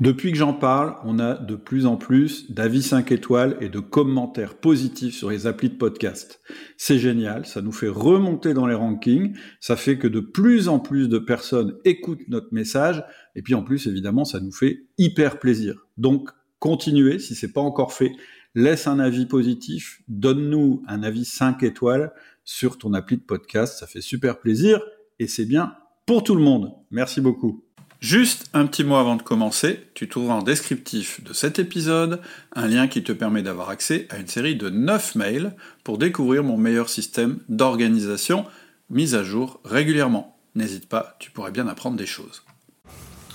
Depuis 0.00 0.32
que 0.32 0.38
j'en 0.38 0.52
parle, 0.52 0.96
on 1.04 1.18
a 1.18 1.34
de 1.34 1.54
plus 1.54 1.86
en 1.86 1.96
plus 1.96 2.50
d'avis 2.50 2.82
5 2.82 3.12
étoiles 3.12 3.56
et 3.60 3.68
de 3.68 3.78
commentaires 3.78 4.56
positifs 4.56 5.14
sur 5.14 5.30
les 5.30 5.46
applis 5.46 5.68
de 5.68 5.76
podcast. 5.76 6.40
C'est 6.76 6.98
génial, 6.98 7.46
ça 7.46 7.62
nous 7.62 7.72
fait 7.72 7.88
remonter 7.88 8.54
dans 8.54 8.66
les 8.66 8.74
rankings, 8.74 9.36
ça 9.60 9.76
fait 9.76 9.96
que 9.96 10.08
de 10.08 10.20
plus 10.20 10.68
en 10.68 10.80
plus 10.80 11.08
de 11.08 11.18
personnes 11.18 11.76
écoutent 11.84 12.26
notre 12.28 12.52
message, 12.52 13.04
et 13.36 13.42
puis 13.42 13.54
en 13.54 13.62
plus, 13.62 13.86
évidemment, 13.86 14.24
ça 14.24 14.40
nous 14.40 14.52
fait 14.52 14.86
hyper 14.98 15.38
plaisir. 15.38 15.86
Donc, 15.96 16.30
continuez, 16.58 17.18
si 17.18 17.34
c'est 17.34 17.52
pas 17.52 17.60
encore 17.60 17.92
fait, 17.92 18.12
laisse 18.54 18.86
un 18.86 18.98
avis 18.98 19.26
positif, 19.26 20.02
donne-nous 20.08 20.82
un 20.88 21.02
avis 21.02 21.24
5 21.24 21.62
étoiles 21.62 22.12
sur 22.44 22.78
ton 22.78 22.94
appli 22.94 23.16
de 23.16 23.22
podcast, 23.22 23.78
ça 23.78 23.86
fait 23.86 24.00
super 24.00 24.40
plaisir, 24.40 24.80
et 25.18 25.28
c'est 25.28 25.46
bien 25.46 25.74
pour 26.04 26.24
tout 26.24 26.34
le 26.34 26.42
monde. 26.42 26.72
Merci 26.90 27.20
beaucoup. 27.20 27.64
Juste 28.04 28.50
un 28.52 28.66
petit 28.66 28.84
mot 28.84 28.96
avant 28.96 29.16
de 29.16 29.22
commencer, 29.22 29.80
tu 29.94 30.10
trouveras 30.10 30.34
en 30.34 30.42
descriptif 30.42 31.24
de 31.24 31.32
cet 31.32 31.58
épisode 31.58 32.20
un 32.54 32.68
lien 32.68 32.86
qui 32.86 33.02
te 33.02 33.12
permet 33.12 33.40
d'avoir 33.40 33.70
accès 33.70 34.06
à 34.10 34.18
une 34.18 34.26
série 34.26 34.56
de 34.56 34.68
9 34.68 35.14
mails 35.14 35.54
pour 35.84 35.96
découvrir 35.96 36.44
mon 36.44 36.58
meilleur 36.58 36.90
système 36.90 37.38
d'organisation 37.48 38.44
mis 38.90 39.14
à 39.14 39.22
jour 39.22 39.58
régulièrement. 39.64 40.36
N'hésite 40.54 40.86
pas, 40.86 41.16
tu 41.18 41.30
pourrais 41.30 41.50
bien 41.50 41.66
apprendre 41.66 41.96
des 41.96 42.04
choses. 42.04 42.42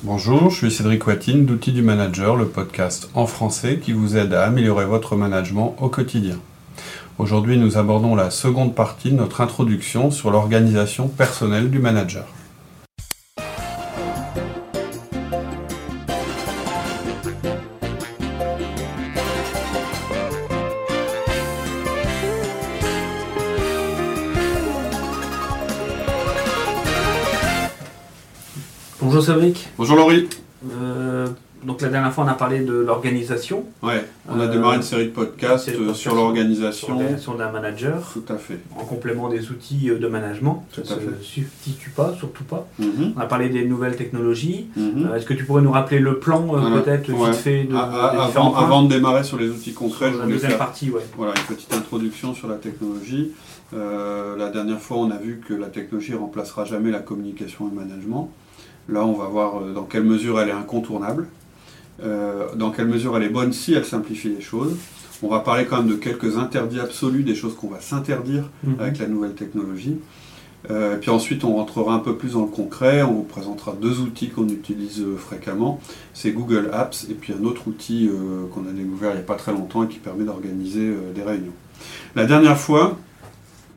Bonjour, 0.04 0.52
je 0.52 0.58
suis 0.58 0.72
Cédric 0.72 1.08
Watine 1.08 1.48
d'Outils 1.48 1.72
du 1.72 1.82
Manager, 1.82 2.36
le 2.36 2.48
podcast 2.48 3.10
en 3.16 3.26
français 3.26 3.80
qui 3.80 3.92
vous 3.92 4.18
aide 4.18 4.36
à 4.36 4.46
améliorer 4.46 4.86
votre 4.86 5.16
management 5.16 5.78
au 5.80 5.90
quotidien. 5.90 6.38
Aujourd'hui, 7.18 7.58
nous 7.58 7.80
abordons 7.80 8.14
la 8.14 8.30
seconde 8.30 8.76
partie 8.76 9.10
de 9.10 9.16
notre 9.16 9.42
introduction 9.42 10.12
sur 10.12 10.30
l'organisation 10.30 11.08
personnelle 11.08 11.72
du 11.72 11.80
manager. 11.80 12.28
Bonjour 29.78 29.96
Laurie. 29.96 30.28
Euh, 30.82 31.28
donc 31.64 31.82
la 31.82 31.90
dernière 31.90 32.12
fois 32.12 32.24
on 32.24 32.28
a 32.28 32.34
parlé 32.34 32.62
de 32.62 32.74
l'organisation. 32.74 33.64
Ouais, 33.84 34.04
on 34.28 34.40
a 34.40 34.46
Euh, 34.46 34.48
démarré 34.52 34.78
une 34.78 34.82
série 34.82 35.06
de 35.06 35.12
podcasts 35.12 35.66
série 35.66 35.78
de 35.86 35.90
euh, 35.90 35.94
sur 35.94 36.16
l'organisation. 36.16 36.88
L'organisation 36.90 37.36
d'un 37.36 37.52
manager, 37.52 38.02
Tout 38.12 38.24
à 38.34 38.38
fait. 38.38 38.58
en 38.76 38.86
complément 38.86 39.30
des 39.30 39.52
outils 39.52 39.92
euh, 39.92 40.00
de 40.00 40.08
management. 40.08 40.66
Tout 40.74 40.84
Ça 40.84 40.96
à 40.96 40.98
ne 40.98 41.02
se 41.22 41.24
substitue 41.24 41.92
pas, 41.92 42.16
surtout 42.18 42.44
pas. 42.44 42.66
Mhm, 42.80 43.14
On 43.18 43.20
a 43.20 43.26
parlé 43.28 43.50
des 43.50 43.66
nouvelles 43.66 43.98
technologies. 43.98 44.66
mhm. 44.76 45.06
Euh, 45.12 45.16
Est-ce 45.16 45.28
que 45.28 45.36
tu 45.36 45.44
pourrais 45.46 45.62
nous 45.62 45.72
rappeler 45.74 46.00
le 46.00 46.18
plan 46.18 46.42
euh, 46.56 46.60
Voilà. 46.62 46.80
peut-être 46.82 47.10
Ouais. 47.10 47.30
vite 47.30 47.36
fait 47.40 47.64
de, 47.66 47.68
des 47.68 48.26
différents 48.26 48.56
avant, 48.56 48.82
de 48.82 48.90
démarrer 48.90 49.24
sur 49.24 49.38
les 49.38 49.50
outils 49.50 49.74
concrets, 49.74 50.12
je 50.12 50.18
la 50.18 50.26
deuxième 50.26 50.50
faire 50.52 50.58
partie, 50.58 50.90
ouais. 50.90 51.02
voilà, 51.16 51.34
une 51.36 51.56
petite 51.56 51.72
introduction 51.72 52.34
sur 52.34 52.48
la 52.48 52.56
technologie. 52.56 53.30
Euh, 53.76 54.36
la 54.38 54.50
dernière 54.50 54.80
fois, 54.80 54.98
on 54.98 55.12
a 55.12 55.18
vu 55.18 55.40
que 55.48 55.54
la 55.54 55.68
technologie 55.68 56.16
remplacera 56.16 56.66
jamais 56.66 56.90
la 56.90 57.00
communication 57.00 57.68
et 57.68 57.76
le 57.76 57.80
management. 57.86 58.32
Là, 58.92 59.06
on 59.06 59.14
va 59.14 59.26
voir 59.26 59.62
euh, 59.62 59.74
dans 59.74 59.84
quelle 59.84 60.04
mesure 60.04 60.40
elle 60.40 60.50
est 60.50 60.54
incontournable, 60.54 61.28
euh, 62.04 62.48
dans 62.56 62.72
quelle 62.72 62.88
mesure 62.88 63.16
elle 63.18 63.24
est 63.24 63.30
bonne 63.30 63.54
si 63.54 63.74
elle 63.74 63.86
simplifie 63.86 64.30
les 64.30 64.42
choses. 64.42 64.76
On 65.22 65.28
va 65.28 65.40
parler 65.40 65.66
quand 65.66 65.78
même 65.78 65.90
de 65.90 65.96
quelques 65.96 66.38
interdits 66.38 66.80
absolus, 66.80 67.24
des 67.24 67.36
choses 67.36 67.56
qu'on 67.56 67.68
va 67.68 67.82
s'interdire 67.82 68.50
Mhm. 68.64 68.76
avec 68.80 69.00
la 69.00 69.08
nouvelle 69.08 69.34
technologie. 69.34 69.98
Euh, 70.70 70.98
puis 70.98 71.10
ensuite, 71.10 71.44
on 71.46 71.56
rentrera 71.56 71.94
un 71.94 72.00
peu 72.00 72.16
plus 72.18 72.34
dans 72.34 72.42
le 72.42 72.48
concret. 72.48 73.02
On 73.04 73.14
vous 73.14 73.24
présentera 73.24 73.74
deux 73.82 74.00
outils 74.00 74.30
qu'on 74.30 74.48
utilise 74.48 75.02
euh, 75.02 75.16
fréquemment. 75.18 75.80
C'est 76.14 76.32
Google 76.32 76.70
Apps 76.74 77.06
et 77.10 77.14
puis 77.14 77.34
un 77.34 77.44
autre 77.46 77.68
outil 77.68 78.10
euh, 78.10 78.46
qu'on 78.54 78.62
a 78.68 78.72
découvert 78.74 79.12
il 79.12 79.16
n'y 79.16 79.22
a 79.22 79.24
pas 79.26 79.36
très 79.36 79.54
longtemps 79.54 79.84
et 79.84 79.88
qui 79.88 80.00
permet 80.00 80.26
d'organiser 80.26 80.94
des 81.16 81.24
réunions. 81.24 81.54
La 82.16 82.26
dernière 82.26 82.58
fois, 82.58 82.98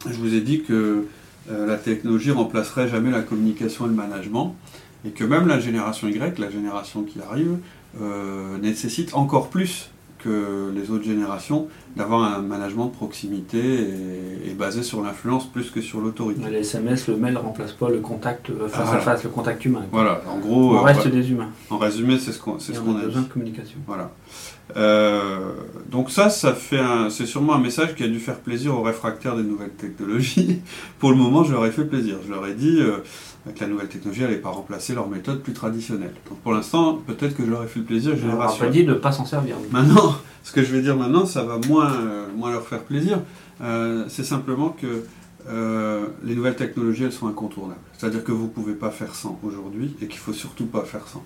je 0.09 0.15
vous 0.17 0.35
ai 0.35 0.41
dit 0.41 0.63
que 0.63 1.05
la 1.49 1.77
technologie 1.77 2.31
remplacerait 2.33 2.89
jamais 2.89 3.11
la 3.11 3.21
communication 3.21 3.85
et 3.87 3.89
le 3.89 3.95
management 3.95 4.57
et 5.05 5.11
que 5.11 5.25
même 5.25 5.47
la 5.49 5.59
génération 5.61 6.09
Y, 6.09 6.39
la 6.39 6.51
génération 6.51 7.03
qui 7.03 7.19
arrive, 7.21 7.59
euh, 8.01 8.59
nécessite 8.59 9.15
encore 9.15 9.49
plus 9.51 9.91
que 10.19 10.71
les 10.73 10.93
autres 10.93 11.03
générations 11.05 11.67
d'avoir 11.97 12.23
un 12.23 12.43
management 12.43 12.87
de 12.87 12.93
proximité 12.93 13.59
et, 13.59 14.51
et 14.51 14.55
basé 14.55 14.85
sur 14.85 15.03
l'influence 15.03 15.47
plus 15.47 15.71
que 15.71 15.81
sur 15.81 16.01
l'autorité. 16.01 16.43
Les 16.49 16.59
SMS, 16.59 17.09
le 17.09 17.17
mail 17.17 17.35
ne 17.35 17.39
remplace 17.39 17.73
pas 17.73 17.91
le 17.91 17.99
contact 17.99 18.49
euh, 18.51 18.69
face 18.69 18.89
Ah, 18.93 18.97
à 18.97 19.01
face, 19.01 19.25
le 19.25 19.31
contact 19.31 19.65
humain. 19.65 19.83
Voilà, 19.91 20.23
en 20.31 20.39
gros, 20.39 20.75
On 20.75 20.79
euh, 20.79 20.81
reste 20.83 21.09
des 21.09 21.29
humains. 21.33 21.49
en 21.71 21.79
résumé, 21.79 22.19
c'est 22.21 22.31
ce 22.31 22.39
qu'on 22.39 22.61
ce 22.61 22.71
on 22.71 22.85
qu'on 22.85 22.97
a 22.97 23.01
a 23.01 23.05
besoin 23.07 23.23
dit. 23.23 23.27
de 23.29 23.33
communication. 23.33 23.79
Voilà. 23.87 24.13
Euh, 24.77 25.53
donc 25.91 26.11
ça, 26.11 26.31
ça 26.31 26.55
fait 26.55 26.81
c'est 27.11 27.27
sûrement 27.27 27.55
un 27.55 27.61
message 27.61 27.95
qui 27.95 28.05
a 28.05 28.09
dû 28.09 28.19
faire 28.19 28.39
plaisir 28.39 28.75
aux 28.77 28.83
réfractaires 28.83 29.37
des 29.37 29.43
nouvelles 29.43 29.75
technologies. 29.75 30.61
Pour 30.99 31.11
le 31.11 31.17
moment, 31.17 31.45
je 31.45 31.53
leur 31.53 31.67
ai 31.67 31.71
fait 31.71 31.85
plaisir. 31.85 32.17
Je 32.27 32.33
leur 32.33 32.47
ai 32.47 32.55
dit 32.55 32.79
euh, 32.81 32.99
que 33.51 33.61
la 33.61 33.67
nouvelle 33.67 33.89
technologie 33.89 34.23
n'allait 34.23 34.37
pas 34.37 34.51
remplacer 34.51 34.95
leurs 34.95 35.09
méthodes 35.09 35.43
plus 35.43 35.53
traditionnelles. 35.53 36.15
Donc 36.29 36.39
pour 36.41 36.53
l'instant, 36.53 37.01
peut-être 37.07 37.37
que 37.37 37.45
je 37.45 37.51
leur 37.51 37.65
ai 37.65 37.67
fait 37.67 37.81
le 37.81 37.85
plaisir, 37.85 38.17
je 38.17 38.23
les 38.23 38.29
n'a 38.29 38.37
rassure. 38.37 38.67
pas 38.67 38.71
dit 38.71 38.85
de 38.85 38.93
ne 38.93 38.99
pas 38.99 39.13
s'en 39.13 39.27
servir. 39.27 39.57
Maintenant, 39.71 40.15
ce 40.45 40.53
que 40.53 40.63
je 40.63 40.73
vais 40.73 40.81
dire 40.81 40.97
maintenant, 40.97 41.27
ça 41.27 41.43
va 41.43 41.59
moins, 41.69 41.93
euh, 41.93 42.27
moins 42.37 42.53
leur 42.53 42.67
faire 42.67 42.83
plaisir. 42.83 43.21
Euh, 43.61 44.05
c'est 44.09 44.25
simplement 44.25 44.71
que 44.71 45.05
euh, 45.49 46.07
les 46.23 46.35
nouvelles 46.35 46.57
technologies, 46.57 47.05
elles 47.05 47.13
sont 47.13 47.27
incontournables. 47.27 47.81
C'est-à-dire 47.99 48.23
que 48.23 48.33
vous 48.33 48.45
ne 48.45 48.49
pouvez 48.51 48.75
pas 48.75 48.91
faire 48.91 49.15
sans 49.15 49.39
aujourd'hui 49.43 49.95
et 50.01 50.07
qu'il 50.07 50.19
ne 50.19 50.23
faut 50.23 50.33
surtout 50.33 50.67
pas 50.67 50.83
faire 50.83 51.07
sans. 51.09 51.23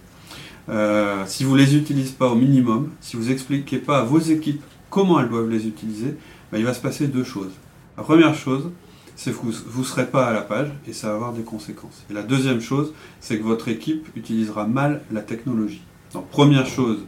Euh, 0.69 1.25
si 1.27 1.45
vous 1.45 1.57
ne 1.57 1.63
les 1.63 1.77
utilisez 1.77 2.15
pas 2.15 2.29
au 2.29 2.35
minimum, 2.35 2.91
si 3.01 3.17
vous 3.17 3.29
n'expliquez 3.29 3.79
pas 3.79 3.99
à 3.99 4.03
vos 4.03 4.19
équipes 4.19 4.63
comment 4.91 5.21
elles 5.21 5.29
doivent 5.29 5.51
les 5.51 5.67
utiliser, 5.67 6.17
ben, 6.51 6.59
il 6.59 6.65
va 6.65 6.75
se 6.75 6.81
passer 6.81 7.07
deux 7.07 7.25
choses. 7.25 7.53
La 7.97 8.03
première 8.03 8.35
chose, 8.35 8.71
c'est 9.15 9.31
que 9.31 9.37
vous 9.37 9.81
ne 9.81 9.85
serez 9.85 10.07
pas 10.07 10.27
à 10.27 10.33
la 10.33 10.43
page 10.43 10.69
et 10.87 10.93
ça 10.93 11.09
va 11.09 11.15
avoir 11.15 11.33
des 11.33 11.43
conséquences. 11.43 12.05
Et 12.11 12.13
la 12.13 12.23
deuxième 12.23 12.61
chose, 12.61 12.93
c'est 13.21 13.39
que 13.39 13.45
votre 13.45 13.69
équipe 13.69 14.09
utilisera 14.15 14.67
mal 14.67 15.03
la 15.11 15.23
technologie. 15.23 15.83
Donc 16.13 16.29
première 16.29 16.67
chose, 16.67 16.99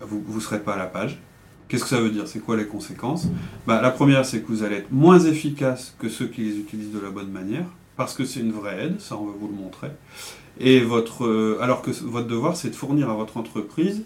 vous 0.00 0.34
ne 0.34 0.40
serez 0.40 0.60
pas 0.60 0.74
à 0.74 0.78
la 0.78 0.86
page. 0.86 1.18
Qu'est-ce 1.68 1.82
que 1.82 1.88
ça 1.88 2.00
veut 2.00 2.10
dire? 2.10 2.26
C'est 2.26 2.38
quoi 2.38 2.56
les 2.56 2.66
conséquences? 2.66 3.26
Bah, 3.66 3.82
La 3.82 3.90
première, 3.90 4.24
c'est 4.24 4.40
que 4.40 4.48
vous 4.48 4.62
allez 4.62 4.76
être 4.76 4.90
moins 4.92 5.18
efficace 5.18 5.94
que 5.98 6.08
ceux 6.08 6.26
qui 6.26 6.42
les 6.42 6.56
utilisent 6.56 6.92
de 6.92 6.98
la 7.00 7.10
bonne 7.10 7.30
manière, 7.30 7.66
parce 7.98 8.14
que 8.14 8.24
c'est 8.24 8.40
une 8.40 8.52
vraie 8.52 8.86
aide, 8.86 9.00
ça 9.00 9.16
on 9.18 9.26
va 9.26 9.32
vous 9.38 9.48
le 9.48 9.54
montrer. 9.54 9.90
Et 10.60 10.80
votre, 10.80 11.26
euh, 11.26 11.58
alors 11.60 11.82
que 11.82 11.90
votre 11.90 12.26
devoir, 12.28 12.56
c'est 12.56 12.70
de 12.70 12.74
fournir 12.74 13.10
à 13.10 13.14
votre 13.14 13.36
entreprise 13.36 14.04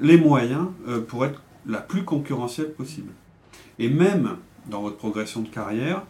les 0.00 0.16
moyens 0.16 0.66
euh, 0.88 1.00
pour 1.00 1.24
être 1.24 1.40
la 1.66 1.78
plus 1.78 2.04
concurrentielle 2.04 2.72
possible. 2.72 3.12
Et 3.78 3.88
même 3.88 4.36
dans 4.68 4.82
votre 4.82 4.96
progression 4.96 5.42
de 5.42 5.48
carrière, 5.48 6.02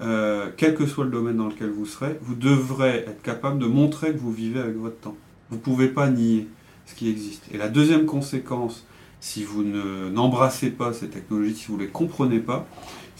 euh, 0.00 0.50
quel 0.56 0.74
que 0.74 0.86
soit 0.86 1.04
le 1.04 1.10
domaine 1.10 1.36
dans 1.36 1.48
lequel 1.48 1.70
vous 1.70 1.86
serez, 1.86 2.18
vous 2.22 2.34
devrez 2.34 3.04
être 3.06 3.22
capable 3.22 3.58
de 3.58 3.66
montrer 3.66 4.12
que 4.12 4.18
vous 4.18 4.32
vivez 4.32 4.60
avec 4.60 4.76
votre 4.76 4.98
temps. 4.98 5.16
Vous 5.50 5.56
ne 5.56 5.60
pouvez 5.60 5.88
pas 5.88 6.08
nier 6.10 6.48
ce 6.86 6.94
qui 6.94 7.08
existe. 7.08 7.44
Et 7.52 7.56
la 7.58 7.68
deuxième 7.68 8.06
conséquence, 8.06 8.84
si 9.20 9.44
vous 9.44 9.62
ne- 9.62 10.08
n'embrassez 10.10 10.70
pas 10.70 10.92
ces 10.92 11.08
technologies, 11.08 11.54
si 11.54 11.66
vous 11.68 11.76
ne 11.76 11.82
les 11.82 11.88
comprenez 11.88 12.40
pas, 12.40 12.66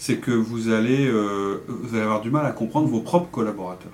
c'est 0.03 0.17
que 0.17 0.31
vous 0.31 0.69
allez, 0.71 1.05
euh, 1.07 1.57
vous 1.67 1.93
allez 1.93 2.01
avoir 2.03 2.21
du 2.21 2.31
mal 2.31 2.43
à 2.47 2.51
comprendre 2.51 2.87
vos 2.87 3.01
propres 3.01 3.29
collaborateurs. 3.29 3.91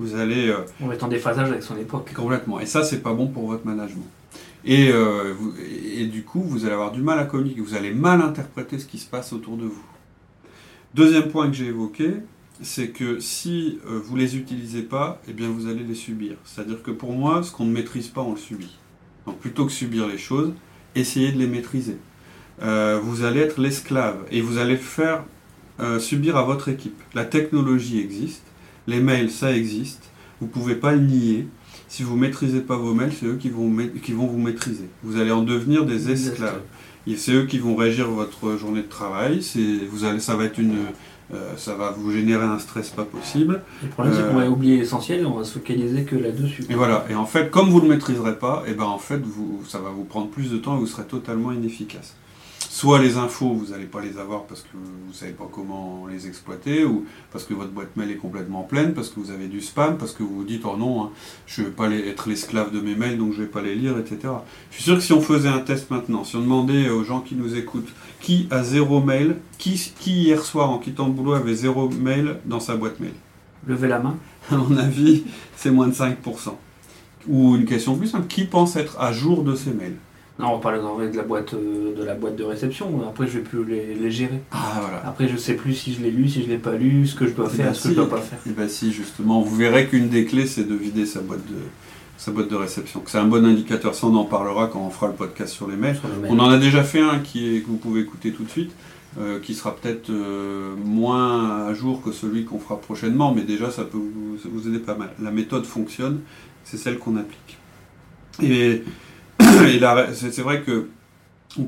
Vous 0.00 0.16
allez 0.16 0.48
euh, 0.48 0.56
On 0.80 0.90
est 0.90 1.00
en 1.04 1.06
déphasage 1.06 1.48
avec 1.48 1.62
son 1.62 1.76
époque. 1.76 2.12
complètement. 2.12 2.58
Et 2.58 2.66
ça, 2.66 2.82
c'est 2.82 3.02
pas 3.04 3.12
bon 3.14 3.28
pour 3.28 3.46
votre 3.46 3.64
management. 3.64 4.08
Et, 4.64 4.90
euh, 4.90 5.32
vous- 5.38 5.54
et 5.96 6.06
du 6.06 6.24
coup, 6.24 6.42
vous 6.42 6.64
allez 6.64 6.74
avoir 6.74 6.90
du 6.90 7.02
mal 7.02 7.20
à 7.20 7.24
communiquer. 7.24 7.60
Vous 7.60 7.76
allez 7.76 7.92
mal 7.92 8.20
interpréter 8.20 8.80
ce 8.80 8.86
qui 8.86 8.98
se 8.98 9.06
passe 9.06 9.32
autour 9.32 9.56
de 9.56 9.66
vous. 9.66 9.84
Deuxième 10.92 11.28
point 11.28 11.46
que 11.46 11.52
j'ai 11.54 11.66
évoqué, 11.66 12.14
c'est 12.60 12.88
que 12.88 13.20
si 13.20 13.78
euh, 13.88 14.00
vous 14.02 14.16
les 14.16 14.36
utilisez 14.36 14.82
pas, 14.82 15.20
eh 15.28 15.32
bien 15.32 15.48
vous 15.48 15.68
allez 15.68 15.84
les 15.84 15.94
subir. 15.94 16.34
C'est-à-dire 16.44 16.82
que 16.82 16.90
pour 16.90 17.12
moi, 17.12 17.44
ce 17.44 17.52
qu'on 17.52 17.64
ne 17.66 17.72
maîtrise 17.72 18.08
pas, 18.08 18.22
on 18.22 18.32
le 18.32 18.38
subit. 18.38 18.76
Donc 19.24 19.38
plutôt 19.38 19.66
que 19.66 19.72
subir 19.72 20.08
les 20.08 20.18
choses, 20.18 20.52
essayez 20.96 21.30
de 21.30 21.38
les 21.38 21.46
maîtriser. 21.46 21.98
Euh, 22.62 22.98
vous 23.00 23.22
allez 23.22 23.38
être 23.40 23.60
l'esclave 23.60 24.16
et 24.32 24.40
vous 24.40 24.58
allez 24.58 24.72
le 24.72 24.78
faire 24.78 25.22
euh, 25.80 25.98
subir 25.98 26.36
à 26.36 26.44
votre 26.44 26.68
équipe. 26.68 27.00
La 27.14 27.24
technologie 27.24 28.00
existe, 28.00 28.42
les 28.86 29.00
mails, 29.00 29.30
ça 29.30 29.56
existe, 29.56 30.10
vous 30.40 30.46
ne 30.46 30.52
pouvez 30.52 30.74
pas 30.74 30.92
le 30.92 31.00
nier. 31.00 31.48
Si 31.88 32.02
vous 32.02 32.16
ne 32.16 32.20
maîtrisez 32.22 32.60
pas 32.60 32.76
vos 32.76 32.94
mails, 32.94 33.12
c'est 33.18 33.26
eux 33.26 33.36
qui 33.36 33.50
vont, 33.50 33.70
qui 34.02 34.12
vont 34.12 34.26
vous 34.26 34.38
maîtriser. 34.38 34.88
Vous 35.02 35.18
allez 35.18 35.30
en 35.30 35.42
devenir 35.42 35.84
des 35.84 36.10
esclaves. 36.10 36.60
C'est 37.16 37.32
eux 37.32 37.44
qui 37.44 37.58
vont 37.58 37.76
régir 37.76 38.10
votre 38.10 38.56
journée 38.56 38.82
de 38.82 38.88
travail. 38.88 39.42
C'est, 39.42 39.86
vous 39.90 40.04
allez, 40.04 40.20
ça 40.20 40.34
va 40.36 40.44
être 40.44 40.58
une, 40.58 40.76
euh, 41.32 41.52
ça 41.56 41.74
va 41.74 41.90
vous 41.90 42.10
générer 42.10 42.44
un 42.44 42.58
stress 42.58 42.90
pas 42.90 43.04
possible. 43.04 43.62
Le 43.82 43.88
problème, 43.88 44.14
c'est 44.14 44.22
Euh, 44.22 44.30
qu'on 44.30 44.38
va 44.38 44.48
oublier 44.48 44.78
l'essentiel 44.78 45.20
et 45.20 45.24
on 45.24 45.34
va 45.36 45.44
se 45.44 45.52
focaliser 45.54 46.04
que 46.04 46.16
là-dessus. 46.16 46.64
Et 46.68 46.74
voilà. 46.74 47.06
Et 47.10 47.14
en 47.14 47.26
fait, 47.26 47.50
comme 47.50 47.68
vous 47.70 47.78
ne 47.78 47.84
le 47.84 47.90
maîtriserez 47.90 48.38
pas, 48.38 48.64
et 48.66 48.74
ben 48.74 48.84
en 48.84 48.98
fait, 48.98 49.20
vous, 49.22 49.62
ça 49.68 49.78
va 49.78 49.90
vous 49.90 50.04
prendre 50.04 50.28
plus 50.28 50.50
de 50.50 50.56
temps 50.56 50.76
et 50.76 50.80
vous 50.80 50.86
serez 50.86 51.04
totalement 51.04 51.52
inefficace. 51.52 52.14
Soit 52.74 52.98
les 52.98 53.18
infos, 53.18 53.52
vous 53.52 53.70
n'allez 53.70 53.84
pas 53.84 54.00
les 54.00 54.18
avoir 54.18 54.46
parce 54.46 54.62
que 54.62 54.70
vous 54.74 55.08
ne 55.08 55.12
savez 55.12 55.30
pas 55.30 55.48
comment 55.48 56.08
les 56.10 56.26
exploiter, 56.26 56.84
ou 56.84 57.06
parce 57.30 57.44
que 57.44 57.54
votre 57.54 57.70
boîte 57.70 57.94
mail 57.94 58.10
est 58.10 58.16
complètement 58.16 58.64
pleine, 58.64 58.94
parce 58.94 59.10
que 59.10 59.20
vous 59.20 59.30
avez 59.30 59.46
du 59.46 59.60
spam, 59.60 59.96
parce 59.96 60.10
que 60.10 60.24
vous 60.24 60.38
vous 60.38 60.44
dites 60.44 60.62
oh 60.64 60.76
non, 60.76 61.04
hein, 61.04 61.10
je 61.46 61.60
ne 61.60 61.66
vais 61.68 61.72
pas 61.72 61.88
être 61.88 62.28
l'esclave 62.28 62.72
de 62.72 62.80
mes 62.80 62.96
mails, 62.96 63.16
donc 63.16 63.32
je 63.32 63.38
ne 63.38 63.44
vais 63.44 63.48
pas 63.48 63.62
les 63.62 63.76
lire, 63.76 63.96
etc. 63.96 64.18
Je 64.72 64.74
suis 64.74 64.82
sûr 64.82 64.96
que 64.96 65.02
si 65.02 65.12
on 65.12 65.20
faisait 65.20 65.48
un 65.48 65.60
test 65.60 65.88
maintenant, 65.92 66.24
si 66.24 66.34
on 66.34 66.40
demandait 66.40 66.90
aux 66.90 67.04
gens 67.04 67.20
qui 67.20 67.36
nous 67.36 67.54
écoutent 67.54 67.92
qui 68.20 68.48
a 68.50 68.64
zéro 68.64 69.00
mail, 69.00 69.36
qui, 69.56 69.92
qui 70.00 70.24
hier 70.24 70.44
soir 70.44 70.68
en 70.68 70.78
quittant 70.78 71.06
le 71.06 71.12
boulot 71.12 71.34
avait 71.34 71.54
zéro 71.54 71.88
mail 71.88 72.38
dans 72.44 72.58
sa 72.58 72.74
boîte 72.74 72.98
mail? 72.98 73.14
Levez 73.68 73.86
la 73.86 74.00
main. 74.00 74.16
À 74.50 74.56
mon 74.56 74.76
avis, 74.76 75.22
c'est 75.54 75.70
moins 75.70 75.86
de 75.86 75.94
5%. 75.94 76.16
Ou 77.28 77.54
une 77.54 77.66
question 77.66 77.96
plus 77.96 78.08
simple, 78.08 78.26
qui 78.26 78.46
pense 78.46 78.74
être 78.74 78.98
à 78.98 79.12
jour 79.12 79.44
de 79.44 79.54
ses 79.54 79.70
mails? 79.70 79.96
Non, 80.38 80.54
on 80.54 80.58
parle 80.58 80.80
de 81.12 81.16
la 81.16 81.22
boîte 81.22 81.54
euh, 81.54 81.94
de 81.96 82.02
la 82.02 82.14
boîte 82.14 82.34
de 82.34 82.42
réception. 82.42 83.02
Après, 83.08 83.26
je 83.26 83.38
vais 83.38 83.44
plus 83.44 83.64
les, 83.64 84.10
gérer. 84.10 84.40
Ah, 84.50 84.80
voilà. 84.80 85.06
Après, 85.06 85.28
je 85.28 85.36
sais 85.36 85.54
plus 85.54 85.74
si 85.74 85.94
je 85.94 86.02
l'ai 86.02 86.10
lu, 86.10 86.28
si 86.28 86.42
je 86.42 86.48
l'ai 86.48 86.58
pas 86.58 86.72
lu, 86.72 87.06
ce 87.06 87.14
que 87.14 87.26
je 87.26 87.32
dois 87.32 87.48
eh 87.52 87.56
faire, 87.56 87.66
ben 87.66 87.74
ce 87.74 87.82
que 87.84 87.88
je 87.90 87.94
dois 87.94 88.08
pas 88.08 88.20
faire. 88.20 88.38
Et 88.38 88.50
eh 88.50 88.52
bien 88.52 88.66
si, 88.66 88.92
justement, 88.92 89.42
vous 89.42 89.54
verrez 89.54 89.86
qu'une 89.86 90.08
des 90.08 90.24
clés, 90.24 90.46
c'est 90.46 90.64
de 90.64 90.74
vider 90.74 91.06
sa 91.06 91.20
boîte 91.20 91.46
de 91.46 91.58
sa 92.16 92.32
boîte 92.32 92.48
de 92.48 92.56
réception. 92.56 93.02
C'est 93.06 93.18
un 93.18 93.26
bon 93.26 93.44
indicateur. 93.44 93.94
Ça, 93.94 94.06
on 94.08 94.14
en 94.16 94.24
parlera 94.24 94.66
quand 94.66 94.80
on 94.80 94.90
fera 94.90 95.06
le 95.08 95.12
podcast 95.12 95.52
sur 95.52 95.68
les 95.68 95.76
mails. 95.76 96.00
On 96.28 96.38
en 96.40 96.48
a 96.48 96.58
déjà 96.58 96.82
fait 96.82 97.00
un 97.00 97.18
qui 97.18 97.56
est 97.56 97.60
que 97.60 97.66
vous 97.66 97.76
pouvez 97.76 98.00
écouter 98.00 98.32
tout 98.32 98.44
de 98.44 98.50
suite. 98.50 98.72
Euh, 99.16 99.38
qui 99.38 99.54
sera 99.54 99.76
peut-être 99.76 100.10
euh, 100.10 100.74
moins 100.84 101.68
à 101.68 101.72
jour 101.72 102.02
que 102.02 102.10
celui 102.10 102.44
qu'on 102.44 102.58
fera 102.58 102.80
prochainement, 102.80 103.32
mais 103.32 103.42
déjà 103.42 103.70
ça 103.70 103.84
peut 103.84 103.96
vous, 103.96 104.36
vous 104.44 104.66
aider 104.66 104.80
pas 104.80 104.96
mal. 104.96 105.10
La 105.22 105.30
méthode 105.30 105.66
fonctionne, 105.66 106.22
c'est 106.64 106.78
celle 106.78 106.98
qu'on 106.98 107.16
applique. 107.16 107.58
Et 108.42 108.82
c'est 110.12 110.42
vrai 110.42 110.62
que 110.62 110.88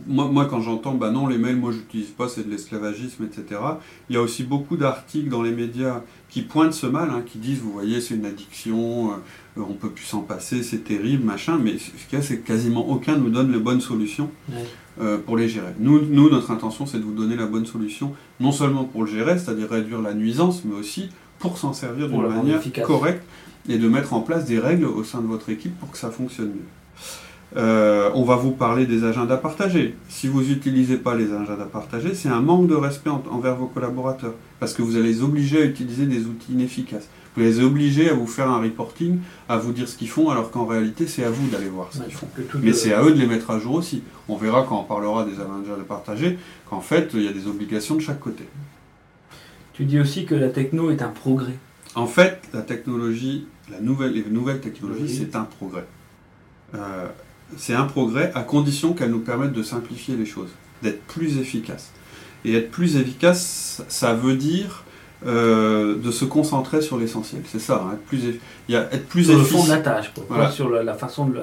moi, 0.06 0.26
moi, 0.26 0.46
quand 0.46 0.60
j'entends, 0.60 0.94
bah 0.94 1.10
non, 1.10 1.26
les 1.26 1.38
mails, 1.38 1.56
moi, 1.56 1.70
j'utilise 1.72 2.10
pas, 2.10 2.28
c'est 2.28 2.44
de 2.44 2.50
l'esclavagisme, 2.50 3.24
etc. 3.24 3.60
Il 4.08 4.14
y 4.14 4.16
a 4.16 4.22
aussi 4.22 4.42
beaucoup 4.42 4.76
d'articles 4.76 5.28
dans 5.28 5.42
les 5.42 5.52
médias 5.52 6.02
qui 6.28 6.42
pointent 6.42 6.72
ce 6.72 6.86
mal, 6.86 7.10
hein, 7.10 7.22
qui 7.24 7.38
disent, 7.38 7.60
vous 7.60 7.72
voyez, 7.72 8.00
c'est 8.00 8.14
une 8.14 8.26
addiction, 8.26 9.12
euh, 9.12 9.60
on 9.60 9.74
peut 9.74 9.90
plus 9.90 10.04
s'en 10.04 10.20
passer, 10.20 10.62
c'est 10.62 10.84
terrible, 10.84 11.24
machin. 11.24 11.58
Mais 11.62 11.78
ce 11.78 11.90
qu'il 12.08 12.18
y 12.18 12.20
a, 12.20 12.22
c'est 12.22 12.38
que 12.38 12.46
quasiment 12.46 12.88
aucun 12.88 13.16
nous 13.16 13.30
donne 13.30 13.52
les 13.52 13.60
bonnes 13.60 13.80
solutions 13.80 14.30
euh, 15.00 15.18
pour 15.18 15.36
les 15.36 15.48
gérer. 15.48 15.72
Nous, 15.78 16.00
nous 16.06 16.30
notre 16.30 16.50
intention, 16.50 16.86
c'est 16.86 16.98
de 16.98 17.04
vous 17.04 17.14
donner 17.14 17.36
la 17.36 17.46
bonne 17.46 17.66
solution, 17.66 18.14
non 18.40 18.52
seulement 18.52 18.84
pour 18.84 19.04
le 19.04 19.10
gérer, 19.10 19.38
c'est-à-dire 19.38 19.70
réduire 19.70 20.02
la 20.02 20.14
nuisance, 20.14 20.64
mais 20.64 20.74
aussi 20.74 21.10
pour 21.38 21.58
s'en 21.58 21.72
servir 21.72 22.08
d'une 22.08 22.26
manière 22.26 22.60
correcte 22.82 23.22
et 23.68 23.78
de 23.78 23.88
mettre 23.88 24.14
en 24.14 24.20
place 24.20 24.46
des 24.46 24.58
règles 24.58 24.84
au 24.84 25.04
sein 25.04 25.20
de 25.20 25.26
votre 25.26 25.48
équipe 25.50 25.78
pour 25.78 25.90
que 25.90 25.98
ça 25.98 26.10
fonctionne 26.10 26.48
mieux. 26.48 26.68
Euh, 27.54 28.10
on 28.14 28.24
va 28.24 28.36
vous 28.36 28.50
parler 28.50 28.86
des 28.86 29.04
agendas 29.04 29.36
partagés. 29.36 29.94
Si 30.08 30.26
vous 30.26 30.42
n'utilisez 30.42 30.96
pas 30.96 31.14
les 31.14 31.32
agendas 31.32 31.66
partagés, 31.66 32.14
c'est 32.14 32.28
un 32.28 32.40
manque 32.40 32.66
de 32.66 32.74
respect 32.74 33.10
envers 33.10 33.54
vos 33.54 33.66
collaborateurs, 33.66 34.34
parce 34.58 34.74
que 34.74 34.82
vous 34.82 34.96
allez 34.96 35.08
les 35.08 35.22
obliger 35.22 35.62
à 35.62 35.64
utiliser 35.64 36.06
des 36.06 36.26
outils 36.26 36.52
inefficaces. 36.52 37.08
Vous 37.36 37.42
les 37.42 37.60
obligez 37.60 38.10
à 38.10 38.14
vous 38.14 38.26
faire 38.26 38.50
un 38.50 38.60
reporting, 38.60 39.18
à 39.48 39.58
vous 39.58 39.72
dire 39.72 39.88
ce 39.88 39.96
qu'ils 39.96 40.08
font, 40.08 40.30
alors 40.30 40.50
qu'en 40.50 40.66
réalité, 40.66 41.06
c'est 41.06 41.22
à 41.22 41.30
vous 41.30 41.48
d'aller 41.48 41.68
voir 41.68 41.88
ce 41.92 42.02
qu'ils 42.02 42.14
font. 42.14 42.28
Mais 42.62 42.72
c'est 42.72 42.94
à 42.94 43.02
eux 43.02 43.12
de 43.12 43.18
les 43.18 43.26
mettre 43.26 43.50
à 43.50 43.58
jour 43.58 43.74
aussi. 43.74 44.02
On 44.28 44.36
verra 44.36 44.64
quand 44.68 44.80
on 44.80 44.84
parlera 44.84 45.24
des 45.24 45.34
agendas 45.34 45.84
partagés 45.86 46.38
qu'en 46.68 46.80
fait, 46.80 47.10
il 47.14 47.22
y 47.22 47.28
a 47.28 47.32
des 47.32 47.46
obligations 47.46 47.94
de 47.94 48.00
chaque 48.00 48.20
côté. 48.20 48.44
Tu 49.74 49.84
dis 49.84 50.00
aussi 50.00 50.24
que 50.24 50.34
la 50.34 50.48
techno 50.48 50.90
est 50.90 51.02
un 51.02 51.08
progrès. 51.08 51.58
En 51.94 52.06
fait, 52.06 52.40
la 52.54 52.62
technologie, 52.62 53.46
la 53.70 53.80
nouvelle, 53.80 54.12
les 54.12 54.24
nouvelles 54.24 54.60
technologies, 54.60 55.14
c'est 55.14 55.36
un 55.36 55.44
progrès. 55.44 55.84
Euh, 56.74 57.06
c'est 57.56 57.74
un 57.74 57.84
progrès 57.84 58.32
à 58.34 58.42
condition 58.42 58.92
qu'elle 58.92 59.10
nous 59.10 59.20
permette 59.20 59.52
de 59.52 59.62
simplifier 59.62 60.16
les 60.16 60.26
choses, 60.26 60.50
d'être 60.82 61.02
plus 61.06 61.38
efficace. 61.38 61.92
Et 62.44 62.54
être 62.54 62.70
plus 62.70 62.96
efficace, 62.96 63.82
ça 63.88 64.14
veut 64.14 64.36
dire 64.36 64.84
euh, 65.24 65.96
de 65.96 66.10
se 66.10 66.24
concentrer 66.24 66.82
sur 66.82 66.98
l'essentiel. 66.98 67.42
C'est 67.50 67.58
ça, 67.58 67.86
hein, 67.86 67.94
être 67.94 68.04
plus, 68.04 68.20
il 68.68 68.72
y 68.72 68.76
a, 68.76 68.82
être 68.92 69.06
plus 69.08 69.24
sur 69.24 69.38
le 69.38 69.44
fond 69.44 69.64
de 69.64 69.70
la 69.70 69.78
tâche, 69.78 70.12
pas 70.28 70.50
sur 70.50 70.68
la, 70.68 70.94
façon 70.94 71.26
de 71.26 71.40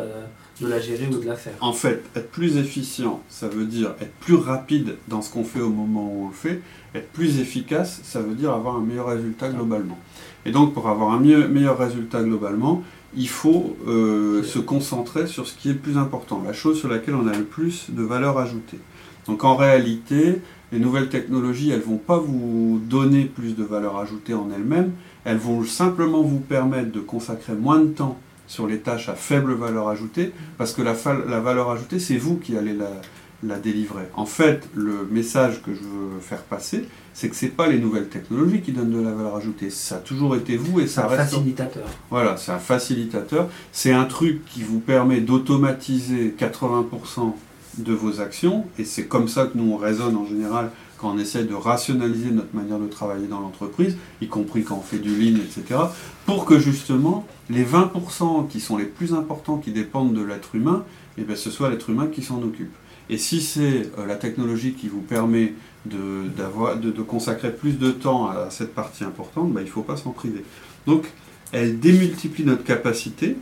la, 0.61 0.79
gérer 0.79 1.07
ou 1.07 1.17
de 1.17 1.25
la 1.25 1.35
faire. 1.35 1.53
En 1.59 1.73
fait, 1.73 2.03
être 2.15 2.29
plus 2.29 2.57
efficient, 2.57 3.21
ça 3.29 3.47
veut 3.47 3.65
dire 3.65 3.95
être 3.99 4.13
plus 4.19 4.35
rapide 4.35 4.95
dans 5.07 5.21
ce 5.21 5.31
qu'on 5.31 5.43
fait 5.43 5.59
au 5.59 5.69
moment 5.69 6.05
où 6.05 6.25
on 6.25 6.27
le 6.27 6.33
fait. 6.33 6.61
Être 6.93 7.09
plus 7.11 7.39
efficace, 7.39 8.01
ça 8.03 8.21
veut 8.21 8.35
dire 8.35 8.51
avoir 8.51 8.75
un 8.75 8.81
meilleur 8.81 9.07
résultat 9.07 9.49
globalement. 9.49 9.97
Et 10.45 10.51
donc, 10.51 10.73
pour 10.73 10.87
avoir 10.87 11.11
un 11.11 11.19
meilleur 11.19 11.77
résultat 11.77 12.21
globalement, 12.21 12.83
il 13.15 13.29
faut 13.29 13.75
euh, 13.87 14.43
se 14.43 14.59
concentrer 14.59 15.27
sur 15.27 15.47
ce 15.47 15.55
qui 15.55 15.69
est 15.69 15.73
le 15.73 15.79
plus 15.79 15.97
important, 15.97 16.41
la 16.45 16.53
chose 16.53 16.79
sur 16.79 16.89
laquelle 16.89 17.15
on 17.15 17.27
a 17.27 17.37
le 17.37 17.43
plus 17.43 17.87
de 17.89 18.03
valeur 18.03 18.37
ajoutée. 18.37 18.79
Donc 19.27 19.43
en 19.43 19.55
réalité, 19.55 20.41
les 20.71 20.79
nouvelles 20.79 21.09
technologies, 21.09 21.71
elles 21.71 21.79
ne 21.79 21.85
vont 21.85 21.97
pas 21.97 22.17
vous 22.17 22.81
donner 22.83 23.25
plus 23.25 23.55
de 23.55 23.63
valeur 23.63 23.97
ajoutée 23.97 24.33
en 24.33 24.49
elles-mêmes, 24.53 24.91
elles 25.23 25.37
vont 25.37 25.63
simplement 25.63 26.21
vous 26.21 26.39
permettre 26.39 26.91
de 26.91 26.99
consacrer 26.99 27.53
moins 27.53 27.79
de 27.79 27.87
temps 27.87 28.19
sur 28.47 28.67
les 28.67 28.79
tâches 28.79 29.07
à 29.09 29.15
faible 29.15 29.53
valeur 29.53 29.87
ajoutée, 29.87 30.31
parce 30.57 30.73
que 30.73 30.81
la, 30.81 30.95
la 31.29 31.39
valeur 31.39 31.69
ajoutée, 31.69 31.99
c'est 31.99 32.17
vous 32.17 32.37
qui 32.37 32.57
allez 32.57 32.73
la, 32.73 32.89
la 33.45 33.59
délivrer. 33.59 34.03
En 34.15 34.25
fait, 34.25 34.67
le 34.73 35.07
message 35.11 35.61
que 35.61 35.73
je 35.73 35.81
veux 35.81 36.19
faire 36.21 36.41
passer, 36.43 36.87
c'est 37.13 37.29
que 37.29 37.35
ce 37.35 37.45
n'est 37.45 37.51
pas 37.51 37.67
les 37.67 37.79
nouvelles 37.79 38.09
technologies 38.09 38.61
qui 38.61 38.71
donnent 38.71 38.91
de 38.91 39.01
la 39.01 39.11
valeur 39.11 39.35
ajoutée. 39.35 39.69
Ça 39.69 39.95
a 39.95 39.99
toujours 39.99 40.35
été 40.35 40.57
vous 40.57 40.79
et 40.79 40.87
ça 40.87 41.07
reste. 41.07 41.21
un 41.21 41.25
facilitateur. 41.25 41.85
Voilà, 42.09 42.37
c'est 42.37 42.51
un 42.51 42.59
facilitateur. 42.59 43.49
C'est 43.71 43.91
un 43.91 44.05
truc 44.05 44.45
qui 44.45 44.63
vous 44.63 44.79
permet 44.79 45.21
d'automatiser 45.21 46.35
80% 46.37 47.33
de 47.79 47.93
vos 47.93 48.21
actions. 48.21 48.65
Et 48.79 48.85
c'est 48.85 49.05
comme 49.05 49.27
ça 49.27 49.45
que 49.45 49.57
nous, 49.57 49.73
on 49.73 49.77
raisonne 49.77 50.15
en 50.15 50.25
général 50.25 50.71
quand 50.97 51.13
on 51.13 51.17
essaie 51.17 51.43
de 51.43 51.53
rationaliser 51.53 52.31
notre 52.31 52.55
manière 52.55 52.79
de 52.79 52.87
travailler 52.87 53.27
dans 53.27 53.41
l'entreprise, 53.41 53.97
y 54.21 54.27
compris 54.27 54.63
quand 54.63 54.77
on 54.77 54.81
fait 54.81 54.99
du 54.99 55.13
lean, 55.13 55.35
etc. 55.35 55.81
Pour 56.25 56.45
que 56.45 56.59
justement, 56.59 57.27
les 57.49 57.65
20% 57.65 58.47
qui 58.47 58.61
sont 58.61 58.77
les 58.77 58.85
plus 58.85 59.13
importants, 59.13 59.57
qui 59.57 59.71
dépendent 59.71 60.13
de 60.13 60.21
l'être 60.21 60.55
humain, 60.55 60.85
eh 61.17 61.23
bien, 61.23 61.35
ce 61.35 61.51
soit 61.51 61.69
l'être 61.69 61.89
humain 61.89 62.07
qui 62.07 62.23
s'en 62.23 62.41
occupe. 62.41 62.71
Et 63.09 63.17
si 63.17 63.41
c'est 63.41 63.91
euh, 63.97 64.05
la 64.07 64.15
technologie 64.15 64.73
qui 64.73 64.87
vous 64.87 65.01
permet 65.01 65.53
de, 65.85 66.29
de, 66.81 67.01
consacrer 67.01 67.51
plus 67.51 67.77
de 67.77 67.91
temps 67.91 68.27
à 68.27 68.49
cette 68.49 68.73
partie 68.73 69.03
importante, 69.03 69.51
bah, 69.51 69.61
il 69.61 69.65
ne 69.65 69.69
faut 69.69 69.81
pas 69.81 69.97
s'en 69.97 70.11
priver. 70.11 70.43
Donc, 70.87 71.05
elle 71.51 71.79
démultiplie 71.79 72.45
notre 72.45 72.63
capacité, 72.63 73.35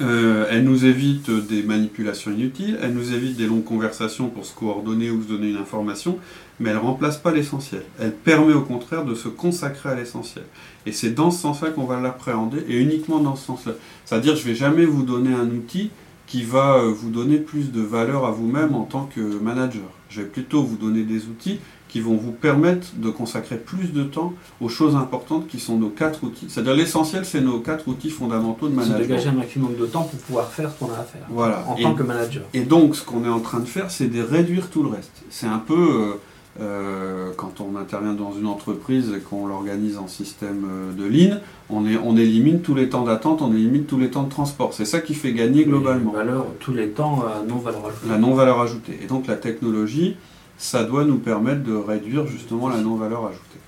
euh, 0.00 0.46
elle 0.50 0.64
nous 0.64 0.84
évite 0.84 1.30
des 1.30 1.62
manipulations 1.62 2.30
inutiles, 2.30 2.78
elle 2.82 2.94
nous 2.94 3.12
évite 3.12 3.36
des 3.36 3.46
longues 3.46 3.64
conversations 3.64 4.28
pour 4.28 4.46
se 4.46 4.54
coordonner 4.54 5.10
ou 5.10 5.22
se 5.22 5.28
donner 5.28 5.50
une 5.50 5.56
information, 5.56 6.18
mais 6.60 6.70
elle 6.70 6.76
ne 6.76 6.82
remplace 6.82 7.18
pas 7.18 7.32
l'essentiel. 7.32 7.82
Elle 8.00 8.14
permet 8.14 8.54
au 8.54 8.62
contraire 8.62 9.04
de 9.04 9.14
se 9.14 9.28
consacrer 9.28 9.90
à 9.90 9.94
l'essentiel. 9.94 10.44
Et 10.86 10.92
c'est 10.92 11.10
dans 11.10 11.30
ce 11.30 11.42
sens-là 11.42 11.70
qu'on 11.70 11.84
va 11.84 12.00
l'appréhender, 12.00 12.64
et 12.68 12.78
uniquement 12.78 13.20
dans 13.20 13.36
ce 13.36 13.46
sens-là. 13.46 13.72
C'est-à-dire, 14.04 14.36
je 14.36 14.42
ne 14.42 14.48
vais 14.48 14.54
jamais 14.54 14.84
vous 14.84 15.02
donner 15.02 15.32
un 15.32 15.48
outil 15.48 15.90
qui 16.26 16.42
va 16.42 16.76
euh, 16.76 16.92
vous 16.92 17.10
donner 17.10 17.38
plus 17.38 17.72
de 17.72 17.80
valeur 17.80 18.24
à 18.24 18.30
vous-même 18.30 18.74
en 18.74 18.84
tant 18.84 19.04
que 19.04 19.20
manager. 19.20 19.82
Je 20.08 20.22
vais 20.22 20.28
plutôt 20.28 20.62
vous 20.62 20.76
donner 20.76 21.02
des 21.02 21.26
outils 21.26 21.58
qui 21.88 22.00
vont 22.00 22.16
vous 22.16 22.32
permettre 22.32 22.86
de 22.96 23.10
consacrer 23.10 23.56
plus 23.56 23.92
de 23.92 24.02
temps 24.02 24.32
aux 24.62 24.70
choses 24.70 24.96
importantes 24.96 25.46
qui 25.46 25.60
sont 25.60 25.76
nos 25.76 25.90
quatre 25.90 26.24
outils. 26.24 26.46
C'est-à-dire 26.48 26.74
l'essentiel, 26.74 27.26
c'est 27.26 27.42
nos 27.42 27.60
quatre 27.60 27.86
outils 27.86 28.08
fondamentaux 28.08 28.68
de 28.68 28.74
management. 28.74 28.96
C'est 28.98 29.08
dégager 29.08 29.28
un 29.28 29.32
maximum 29.32 29.76
de 29.76 29.84
temps 29.84 30.04
pour 30.04 30.18
pouvoir 30.20 30.50
faire 30.50 30.70
ce 30.72 30.78
qu'on 30.78 30.90
a 30.90 30.98
à 30.98 31.02
faire 31.02 31.26
voilà. 31.28 31.64
en 31.68 31.74
tant 31.74 31.94
que 31.94 32.02
manager. 32.02 32.44
Et 32.54 32.62
donc, 32.62 32.96
ce 32.96 33.04
qu'on 33.04 33.26
est 33.26 33.28
en 33.28 33.40
train 33.40 33.60
de 33.60 33.66
faire, 33.66 33.90
c'est 33.90 34.08
de 34.08 34.22
réduire 34.22 34.70
tout 34.70 34.82
le 34.82 34.88
reste. 34.88 35.22
C'est 35.28 35.46
un 35.46 35.58
peu... 35.58 35.74
Euh, 35.74 36.14
euh, 36.60 37.30
quand 37.36 37.60
on 37.60 37.76
intervient 37.76 38.12
dans 38.12 38.32
une 38.32 38.46
entreprise 38.46 39.12
et 39.16 39.20
qu'on 39.20 39.46
l'organise 39.46 39.96
en 39.96 40.06
système 40.06 40.66
euh, 40.68 40.92
de 40.92 41.06
ligne, 41.06 41.38
on, 41.70 41.84
on, 41.86 42.16
élimine 42.16 42.60
tous 42.60 42.74
les 42.74 42.90
temps 42.90 43.04
d'attente, 43.04 43.40
on 43.40 43.52
élimine 43.54 43.84
tous 43.84 43.98
les 43.98 44.10
temps 44.10 44.24
de 44.24 44.30
transport. 44.30 44.74
C'est 44.74 44.84
ça 44.84 45.00
qui 45.00 45.14
fait 45.14 45.32
gagner 45.32 45.64
globalement. 45.64 46.12
Valeur, 46.12 46.46
tous 46.60 46.74
les 46.74 46.88
temps 46.88 47.22
à 47.22 47.42
non-valeur 47.48 47.86
ajoutée. 47.86 48.08
La 48.08 48.18
non-valeur 48.18 48.60
ajoutée. 48.60 48.98
Et 49.02 49.06
donc 49.06 49.26
la 49.26 49.36
technologie, 49.36 50.16
ça 50.58 50.84
doit 50.84 51.04
nous 51.04 51.18
permettre 51.18 51.62
de 51.62 51.74
réduire 51.74 52.26
justement 52.26 52.68
la 52.68 52.78
non-valeur 52.78 53.26
ajoutée. 53.26 53.58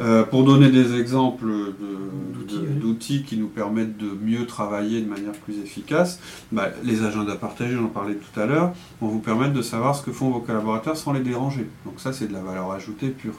Euh, 0.00 0.24
pour 0.24 0.44
donner 0.44 0.70
des 0.70 0.98
exemples 0.98 1.46
d'outils 2.80 3.22
qui 3.22 3.36
nous 3.36 3.48
permettent 3.48 3.98
de 3.98 4.16
mieux 4.22 4.46
travailler 4.46 5.02
de 5.02 5.08
manière 5.08 5.32
plus 5.32 5.58
efficace, 5.58 6.20
bah, 6.52 6.68
les 6.84 7.04
agendas 7.04 7.36
partagés, 7.36 7.74
j'en 7.74 7.88
parlais 7.88 8.14
tout 8.14 8.40
à 8.40 8.46
l'heure, 8.46 8.72
vont 9.00 9.08
vous 9.08 9.18
permettre 9.18 9.52
de 9.52 9.62
savoir 9.62 9.94
ce 9.94 10.02
que 10.02 10.10
font 10.10 10.30
vos 10.30 10.40
collaborateurs 10.40 10.96
sans 10.96 11.12
les 11.12 11.20
déranger. 11.20 11.66
Donc 11.84 12.00
ça, 12.00 12.12
c'est 12.12 12.28
de 12.28 12.32
la 12.32 12.40
valeur 12.40 12.72
ajoutée 12.72 13.08
pure. 13.08 13.34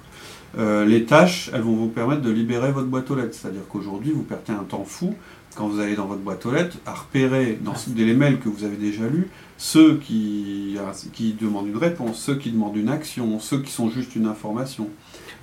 Euh, 0.58 0.86
les 0.86 1.06
tâches, 1.06 1.50
elles 1.53 1.62
vont 1.62 1.75
vous 1.75 1.88
permettre 1.88 2.22
de 2.22 2.30
libérer 2.30 2.72
votre 2.72 2.88
boîte 2.88 3.10
aux 3.10 3.15
lettres. 3.15 3.34
C'est-à-dire 3.34 3.68
qu'aujourd'hui, 3.68 4.12
vous 4.12 4.24
perdez 4.24 4.51
un 4.51 4.63
temps 4.63 4.86
fou 4.86 5.15
quand 5.56 5.68
vous 5.68 5.80
allez 5.80 5.96
dans 5.96 6.06
votre 6.06 6.22
boîte 6.22 6.46
aux 6.46 6.51
lettres 6.51 6.77
à 6.86 6.94
repérer 6.94 7.58
dans 7.62 7.74
les 7.96 8.13
mails 8.13 8.39
que 8.39 8.50
vous 8.50 8.63
avez 8.63 8.77
déjà 8.77 9.08
lus 9.08 9.27
ceux 9.58 9.98
qui, 9.98 10.75
qui 11.13 11.34
demandent 11.34 11.68
une 11.68 11.77
réponse, 11.77 12.20
ceux 12.20 12.36
qui 12.36 12.51
demandent 12.51 12.77
une 12.77 12.89
action, 12.89 13.39
ceux 13.39 13.62
qui 13.62 13.72
sont 13.72 13.89
juste 13.89 14.15
une 14.15 14.25
information. 14.25 14.89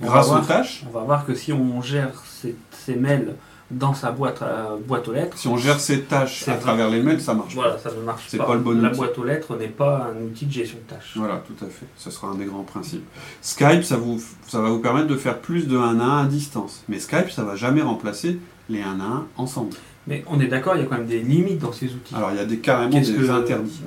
Grâce 0.01 0.29
aux 0.29 0.39
tâches. 0.39 0.83
On 0.87 0.97
va 0.97 1.03
voir 1.03 1.25
que 1.25 1.35
si 1.35 1.51
on 1.53 1.81
gère 1.81 2.11
ces, 2.25 2.95
mails 2.95 3.35
dans 3.69 3.93
sa 3.93 4.11
boîte, 4.11 4.41
à, 4.41 4.75
boîte 4.83 5.07
aux 5.07 5.13
lettres. 5.13 5.37
Si 5.37 5.47
on 5.47 5.57
gère 5.57 5.79
ses 5.79 6.01
tâches 6.01 6.47
à 6.47 6.55
travers 6.55 6.89
les 6.89 7.01
mails, 7.01 7.21
ça 7.21 7.33
marche 7.33 7.53
voilà, 7.53 7.77
ça 7.77 7.91
ne 7.91 8.01
marche 8.01 8.35
pas. 8.35 8.45
pas 8.45 8.53
le 8.55 8.61
bon 8.61 8.81
La 8.81 8.89
boîte 8.89 9.17
aux 9.17 9.23
lettres 9.23 9.55
n'est 9.57 9.67
pas 9.67 10.11
un 10.11 10.23
outil 10.23 10.45
de 10.45 10.51
gestion 10.51 10.77
de 10.77 10.95
tâches. 10.95 11.13
Voilà, 11.15 11.43
tout 11.45 11.63
à 11.63 11.67
fait. 11.67 11.85
Ce 11.95 12.09
sera 12.09 12.29
un 12.29 12.35
des 12.35 12.45
grands 12.45 12.63
principes. 12.63 13.05
Skype, 13.41 13.83
ça, 13.83 13.97
vous, 13.97 14.19
ça 14.47 14.61
va 14.61 14.69
vous 14.69 14.79
permettre 14.79 15.07
de 15.07 15.15
faire 15.15 15.37
plus 15.37 15.67
de 15.67 15.77
1 15.77 15.99
à 15.99 16.03
1 16.03 16.23
à 16.23 16.25
distance. 16.25 16.83
Mais 16.89 16.99
Skype, 16.99 17.29
ça 17.29 17.43
ne 17.43 17.47
va 17.47 17.55
jamais 17.55 17.81
remplacer 17.81 18.39
les 18.69 18.81
1 18.81 18.99
à 18.99 19.03
1 19.03 19.27
ensemble. 19.37 19.75
Mais 20.07 20.23
on 20.27 20.39
est 20.39 20.47
d'accord, 20.47 20.75
il 20.75 20.81
y 20.81 20.83
a 20.83 20.87
quand 20.87 20.97
même 20.97 21.05
des 21.05 21.19
limites 21.19 21.59
dans 21.59 21.73
ces 21.73 21.87
outils. 21.93 22.15
Alors, 22.15 22.31
il 22.31 22.37
y 22.37 22.39
a 22.39 22.45
des, 22.45 22.57
carrément 22.57 22.99
des 22.99 23.29
interdits. 23.29 23.81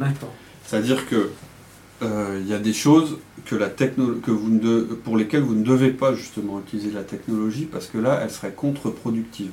C'est-à-dire 0.64 1.08
que 1.08 1.16
euh, 1.16 1.32
il 2.02 2.46
y 2.46 2.54
a 2.54 2.58
des 2.58 2.72
choses 2.72 3.18
que 3.44 3.54
la 3.54 3.68
que 3.68 4.30
vous 4.30 4.60
pour 5.04 5.16
lesquelles 5.16 5.42
vous 5.42 5.54
ne 5.54 5.64
devez 5.64 5.90
pas 5.90 6.14
justement 6.14 6.60
utiliser 6.60 6.90
la 6.90 7.02
technologie 7.02 7.66
parce 7.66 7.86
que 7.86 7.98
là, 7.98 8.20
elle 8.22 8.30
serait 8.30 8.52
contre-productive. 8.52 9.50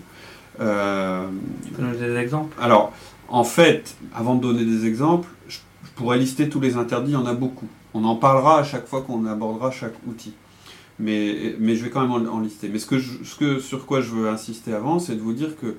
Euh, 0.60 1.27
tu 1.65 1.72
peux 1.72 1.82
donner 1.82 1.98
des 1.98 2.15
exemples 2.18 2.56
Alors, 2.62 2.91
en 3.29 3.44
fait, 3.44 3.96
avant 4.13 4.36
de 4.36 4.41
donner 4.41 4.65
des 4.65 4.86
exemples, 4.86 5.29
je, 5.48 5.60
pourrais 5.96 6.18
lister 6.18 6.50
tous 6.50 6.60
les 6.60 6.77
interdits, 6.77 7.12
il 7.12 7.13
y 7.13 7.18
en 7.18 7.25
a 7.25 7.34
beaucoup. 7.34 7.68
On 7.94 8.03
en 8.06 8.15
parlera 8.15 8.60
à 8.60 8.63
chaque 8.63 8.88
fois 8.88 9.01
qu'on 9.01 9.25
abordera 9.25 9.72
chaque 9.72 9.96
outil. 10.08 10.34
Mais, 10.98 11.56
mais 11.60 11.75
je 11.75 11.84
vais 11.84 11.89
quand 11.89 12.01
même 12.01 12.29
en, 12.29 12.39
lister. 12.39 12.70
Mais 12.70 12.79
ce 12.79 12.86
que, 12.86 13.00
ce 13.00 13.36
que 13.36 13.60
sur 13.60 13.86
quoi 13.86 14.01
je 14.01 14.10
veux 14.10 14.29
insister 14.29 14.74
avant, 14.74 15.00
c'est 15.00 15.15
de 15.15 15.22
vous 15.22 15.34
dire 15.34 15.58
que 15.58 15.75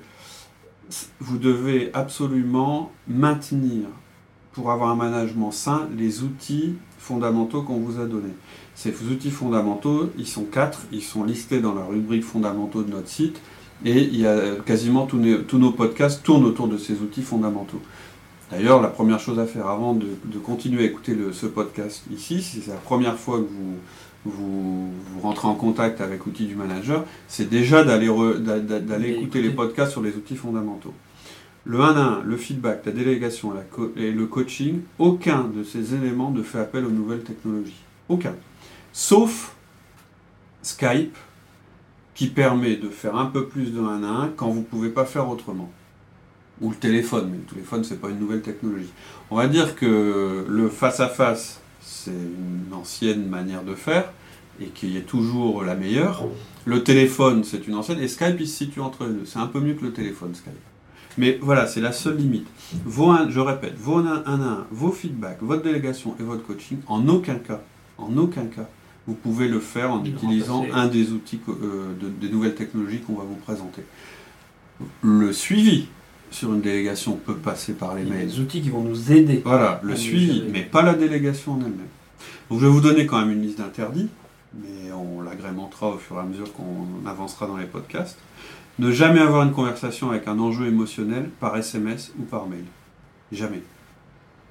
vous 1.19 1.37
devez 1.37 1.91
absolument 1.93 2.91
maintenir 3.07 3.87
pour 4.53 4.71
avoir 4.71 4.89
un 4.89 4.95
management 4.95 5.51
sain 5.51 5.87
les 5.97 6.23
outils 6.23 6.75
fondamentaux 6.97 7.61
qu'on 7.63 7.77
vous 7.77 7.99
a 7.99 8.05
donnés. 8.05 8.33
Ces 8.75 8.93
outils 9.11 9.31
fondamentaux, 9.31 10.09
ils 10.17 10.27
sont 10.27 10.43
quatre, 10.43 10.81
ils 10.91 11.01
sont 11.01 11.23
listés 11.23 11.59
dans 11.59 11.73
la 11.73 11.83
rubrique 11.83 12.23
fondamentaux 12.23 12.83
de 12.83 12.91
notre 12.91 13.07
site, 13.07 13.41
et 13.85 13.99
il 13.99 14.19
y 14.19 14.27
a 14.27 14.55
quasiment 14.65 15.05
tous, 15.05 15.17
nos, 15.17 15.71
podcasts 15.71 16.23
tournent 16.23 16.45
autour 16.45 16.67
de 16.67 16.77
ces 16.77 16.93
outils 17.01 17.23
fondamentaux. 17.23 17.81
D'ailleurs, 18.51 18.81
la 18.81 18.89
première 18.89 19.19
chose 19.19 19.39
à 19.39 19.45
faire 19.45 19.67
avant 19.67 19.93
de, 19.93 20.07
continuer 20.43 20.83
à 20.83 20.85
écouter 20.85 21.15
ce 21.31 21.45
podcast 21.45 22.03
ici, 22.13 22.41
si 22.41 22.61
c'est 22.61 22.71
la 22.71 22.77
première 22.77 23.17
fois 23.17 23.37
que 23.37 23.47
vous, 23.47 23.77
vous, 24.25 25.19
rentrez 25.21 25.47
en 25.47 25.55
contact 25.55 26.01
avec 26.01 26.25
Outils 26.27 26.45
du 26.45 26.55
Manager, 26.55 27.05
c'est 27.27 27.49
déjà 27.49 27.83
d'aller 27.83 28.09
écouter 29.09 29.41
les 29.41 29.49
podcasts 29.49 29.91
sur 29.91 30.01
les 30.01 30.15
outils 30.15 30.35
fondamentaux. 30.35 30.93
Le 31.63 31.79
1 31.79 31.95
à 31.95 31.99
1, 31.99 32.23
le 32.23 32.37
feedback, 32.37 32.85
la 32.85 32.91
délégation 32.91 33.53
et 33.95 34.11
le 34.11 34.25
coaching, 34.25 34.81
aucun 34.97 35.43
de 35.43 35.63
ces 35.63 35.93
éléments 35.93 36.31
ne 36.31 36.41
fait 36.41 36.59
appel 36.59 36.85
aux 36.85 36.91
nouvelles 36.91 37.23
technologies. 37.23 37.83
Aucun. 38.09 38.35
Sauf 38.91 39.55
Skype, 40.63 41.15
qui 42.15 42.27
permet 42.27 42.75
de 42.77 42.89
faire 42.89 43.15
un 43.15 43.27
peu 43.27 43.45
plus 43.47 43.73
de 43.73 43.79
1 43.79 44.03
à 44.03 44.07
1 44.07 44.29
quand 44.35 44.49
vous 44.49 44.59
ne 44.59 44.65
pouvez 44.65 44.89
pas 44.89 45.05
faire 45.05 45.29
autrement. 45.29 45.71
Ou 46.61 46.71
le 46.71 46.75
téléphone, 46.75 47.29
mais 47.31 47.37
le 47.37 47.43
téléphone, 47.43 47.83
ce 47.83 47.93
n'est 47.93 47.99
pas 47.99 48.09
une 48.09 48.19
nouvelle 48.19 48.41
technologie. 48.41 48.91
On 49.29 49.35
va 49.35 49.47
dire 49.47 49.75
que 49.75 50.45
le 50.47 50.69
face-à-face, 50.69 51.61
c'est 51.79 52.11
une 52.11 52.73
ancienne 52.73 53.27
manière 53.27 53.63
de 53.63 53.75
faire, 53.75 54.11
et 54.59 54.67
qui 54.67 54.97
est 54.97 55.01
toujours 55.01 55.63
la 55.63 55.75
meilleure. 55.75 56.25
Le 56.65 56.83
téléphone, 56.83 57.43
c'est 57.43 57.67
une 57.67 57.75
ancienne, 57.75 57.99
et 57.99 58.07
Skype, 58.07 58.39
il 58.39 58.47
se 58.47 58.57
situe 58.57 58.79
entre 58.79 59.05
les 59.05 59.13
deux. 59.13 59.25
C'est 59.25 59.39
un 59.39 59.47
peu 59.47 59.59
mieux 59.59 59.73
que 59.73 59.85
le 59.85 59.93
téléphone, 59.93 60.35
Skype. 60.35 60.53
Mais 61.17 61.37
voilà, 61.41 61.67
c'est 61.67 61.81
la 61.81 61.91
seule 61.91 62.17
limite. 62.17 62.47
Vos, 62.85 63.13
je 63.29 63.39
répète, 63.39 63.75
vos 63.77 63.97
1 63.97 64.23
à 64.25 64.31
1, 64.31 64.67
vos 64.71 64.91
feedbacks, 64.91 65.41
votre 65.41 65.63
délégation 65.63 66.15
et 66.19 66.23
votre 66.23 66.43
coaching, 66.45 66.79
en 66.87 67.07
aucun 67.07 67.35
cas, 67.35 67.61
en 67.97 68.15
aucun 68.17 68.45
cas, 68.45 68.67
vous 69.07 69.13
pouvez 69.15 69.47
le 69.47 69.59
faire 69.59 69.91
en 69.91 70.05
utilisant 70.05 70.65
un 70.73 70.87
des 70.87 71.11
outils 71.11 71.39
euh, 71.49 71.93
des 72.21 72.29
nouvelles 72.29 72.55
technologies 72.55 72.99
qu'on 72.99 73.15
va 73.15 73.23
vous 73.23 73.35
présenter. 73.35 73.83
Le 75.01 75.33
suivi 75.33 75.87
sur 76.29 76.53
une 76.53 76.61
délégation 76.61 77.17
peut 77.17 77.35
passer 77.35 77.73
par 77.73 77.95
les 77.95 78.03
mails. 78.03 78.27
Des 78.27 78.39
outils 78.39 78.61
qui 78.61 78.69
vont 78.69 78.83
nous 78.83 79.11
aider. 79.11 79.41
Voilà, 79.43 79.81
le 79.83 79.95
suivi, 79.95 80.43
mais 80.51 80.61
pas 80.61 80.81
la 80.81 80.93
délégation 80.93 81.53
en 81.53 81.59
elle-même. 81.59 81.87
Donc 82.49 82.59
je 82.59 82.65
vais 82.65 82.71
vous 82.71 82.81
donner 82.81 83.05
quand 83.05 83.19
même 83.19 83.31
une 83.31 83.41
liste 83.41 83.57
d'interdits, 83.57 84.09
mais 84.53 84.91
on 84.91 85.21
l'agrémentera 85.21 85.89
au 85.89 85.97
fur 85.97 86.17
et 86.17 86.19
à 86.19 86.23
mesure 86.23 86.51
qu'on 86.53 87.07
avancera 87.07 87.47
dans 87.47 87.57
les 87.57 87.65
podcasts. 87.65 88.17
Ne 88.79 88.91
jamais 88.91 89.19
avoir 89.19 89.43
une 89.43 89.51
conversation 89.51 90.09
avec 90.09 90.27
un 90.27 90.39
enjeu 90.39 90.67
émotionnel 90.67 91.29
par 91.39 91.55
SMS 91.57 92.11
ou 92.19 92.23
par 92.23 92.47
mail. 92.47 92.63
Jamais. 93.31 93.61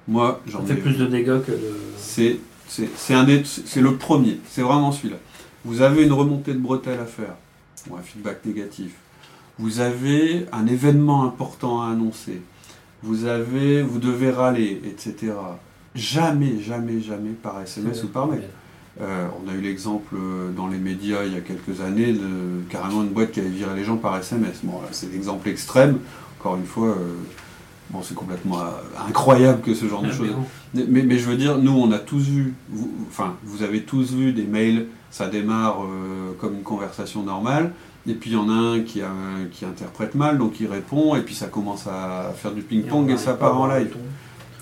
Moi, 0.07 0.41
j'en 0.47 0.63
ai. 0.63 0.67
fait 0.67 0.75
plus 0.75 0.97
de 0.97 1.05
dégâts 1.05 1.41
que 1.41 1.51
de. 1.51 1.73
C'est, 1.97 2.39
c'est, 2.67 2.89
c'est 2.95 3.81
le 3.81 3.95
premier. 3.97 4.39
C'est 4.47 4.61
vraiment 4.61 4.91
celui-là. 4.91 5.17
Vous 5.65 5.81
avez 5.81 6.03
une 6.03 6.13
remontée 6.13 6.53
de 6.53 6.59
bretelles 6.59 6.99
à 6.99 7.05
faire, 7.05 7.35
ou 7.89 7.95
un 7.95 8.01
feedback 8.01 8.45
négatif. 8.45 8.93
Vous 9.59 9.79
avez 9.79 10.47
un 10.51 10.65
événement 10.65 11.23
important 11.23 11.81
à 11.81 11.89
annoncer. 11.91 12.41
Vous 13.03 13.25
avez, 13.25 13.81
vous 13.81 13.99
devez 13.99 14.31
râler, 14.31 14.81
etc. 14.85 15.33
Jamais, 15.93 16.59
jamais, 16.61 17.01
jamais 17.01 17.31
par 17.31 17.61
SMS 17.61 18.03
ou 18.03 18.07
par 18.07 18.27
mail. 18.27 18.43
Euh, 18.99 19.27
on 19.41 19.49
a 19.49 19.53
eu 19.53 19.61
l'exemple 19.61 20.15
euh, 20.15 20.51
dans 20.51 20.67
les 20.67 20.77
médias 20.77 21.23
il 21.25 21.33
y 21.33 21.37
a 21.37 21.39
quelques 21.39 21.79
années 21.79 22.11
de 22.11 22.61
carrément 22.69 23.03
une 23.03 23.09
boîte 23.09 23.31
qui 23.31 23.39
avait 23.39 23.49
viré 23.49 23.73
les 23.75 23.85
gens 23.85 23.95
par 23.95 24.17
SMS. 24.17 24.59
Bon, 24.63 24.73
c'est 24.91 25.11
l'exemple 25.11 25.47
extrême. 25.47 25.99
Encore 26.39 26.57
une 26.57 26.65
fois, 26.65 26.89
euh, 26.89 27.15
bon, 27.89 28.01
c'est 28.01 28.15
complètement 28.15 28.59
incroyable 29.07 29.61
que 29.61 29.73
ce 29.73 29.87
genre 29.87 30.01
de 30.01 30.09
ah, 30.11 30.15
choses. 30.15 30.29
Mais, 30.73 31.17
je 31.17 31.25
veux 31.25 31.37
dire, 31.37 31.57
nous, 31.57 31.71
on 31.71 31.91
a 31.91 31.99
tous 31.99 32.23
vu, 32.23 32.53
vous, 32.69 32.91
enfin, 33.07 33.35
vous 33.43 33.63
avez 33.63 33.83
tous 33.83 34.13
vu 34.13 34.33
des 34.33 34.45
mails, 34.45 34.87
ça 35.09 35.27
démarre 35.27 35.77
comme 36.39 36.55
une 36.55 36.63
conversation 36.63 37.23
normale. 37.23 37.71
Et 38.07 38.15
puis 38.15 38.31
il 38.31 38.33
y 38.33 38.37
en 38.37 38.49
a 38.49 38.53
un 38.53 38.79
qui, 38.79 39.01
qui 39.51 39.63
interprète 39.63 40.15
mal, 40.15 40.39
donc 40.39 40.59
il 40.59 40.65
répond, 40.65 41.15
et 41.15 41.21
puis 41.21 41.35
ça 41.35 41.47
commence 41.47 41.85
à 41.85 42.33
faire 42.35 42.51
du 42.51 42.63
ping-pong 42.63 43.11
et, 43.11 43.17
ça 43.17 43.35
part 43.35 43.59
en 43.59 43.67
live. 43.67 43.95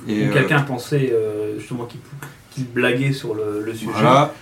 Et 0.07 0.27
quelqu'un 0.29 0.62
pensait 0.62 1.13
justement 1.57 1.86
qu'il 1.86 2.01
blaguer 2.74 3.13
sur 3.13 3.34
le, 3.36 3.74
sujet. 3.74 3.91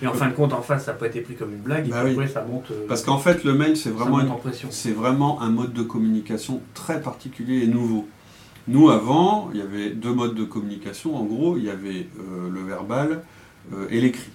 Et 0.02 0.08
en 0.08 0.14
fin 0.14 0.28
de 0.28 0.34
compte, 0.34 0.54
en 0.54 0.62
face, 0.62 0.86
ça 0.86 0.94
n'a 0.94 0.98
pas 0.98 1.08
été 1.08 1.22
pris 1.22 1.36
comme 1.36 1.52
une 1.52 1.60
blague. 1.60 1.88
et 1.88 1.92
bah 1.92 2.04
après, 2.10 2.28
ça 2.28 2.44
monte. 2.44 2.72
Euh, 2.72 2.86
Parce 2.88 3.04
qu'en 3.04 3.18
fait, 3.18 3.44
le 3.44 3.54
mail, 3.54 3.78
c'est 3.78 3.90
vraiment, 3.90 4.20
c'est 4.70 4.92
vraiment 4.92 5.42
un 5.42 5.50
mode 5.50 5.74
de 5.74 5.84
communication 5.84 6.62
très 6.74 7.02
particulier 7.02 7.64
et 7.64 7.68
nouveau. 7.68 8.08
Nous, 8.68 8.90
avant, 8.90 9.50
il 9.54 9.60
y 9.60 9.64
avait 9.64 9.92
deux 9.92 10.14
modes 10.14 10.36
de 10.36 10.44
communication. 10.44 11.16
En 11.16 11.24
gros, 11.24 11.58
il 11.58 11.64
y 11.64 11.70
avait 11.70 12.08
euh, 12.20 12.50
le 12.52 12.62
verbal 12.62 13.22
euh, 13.74 13.88
et 13.90 14.02
l'écrit. 14.02 14.32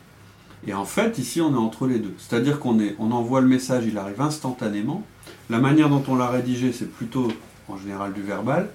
Et 0.67 0.75
en 0.75 0.85
fait, 0.85 1.19
ici, 1.19 1.41
on 1.41 1.52
est 1.52 1.59
entre 1.59 1.87
les 1.87 1.99
deux. 1.99 2.14
C'est-à-dire 2.19 2.61
qu'on 2.61 2.79
on 2.99 3.11
envoie 3.11 3.41
le 3.41 3.49
message, 3.49 3.85
il 3.87 3.99
arrive 3.99 4.21
instantanément. 4.21 5.05
La 5.50 5.59
manière 5.59 5.88
dont 5.88 6.02
on 6.09 6.14
l'a 6.14 6.29
rédigé, 6.29 6.73
c'est 6.73 6.91
plutôt 6.91 7.29
en 7.69 7.76
général 7.76 8.12
du 8.12 8.23
verbal. 8.23 8.71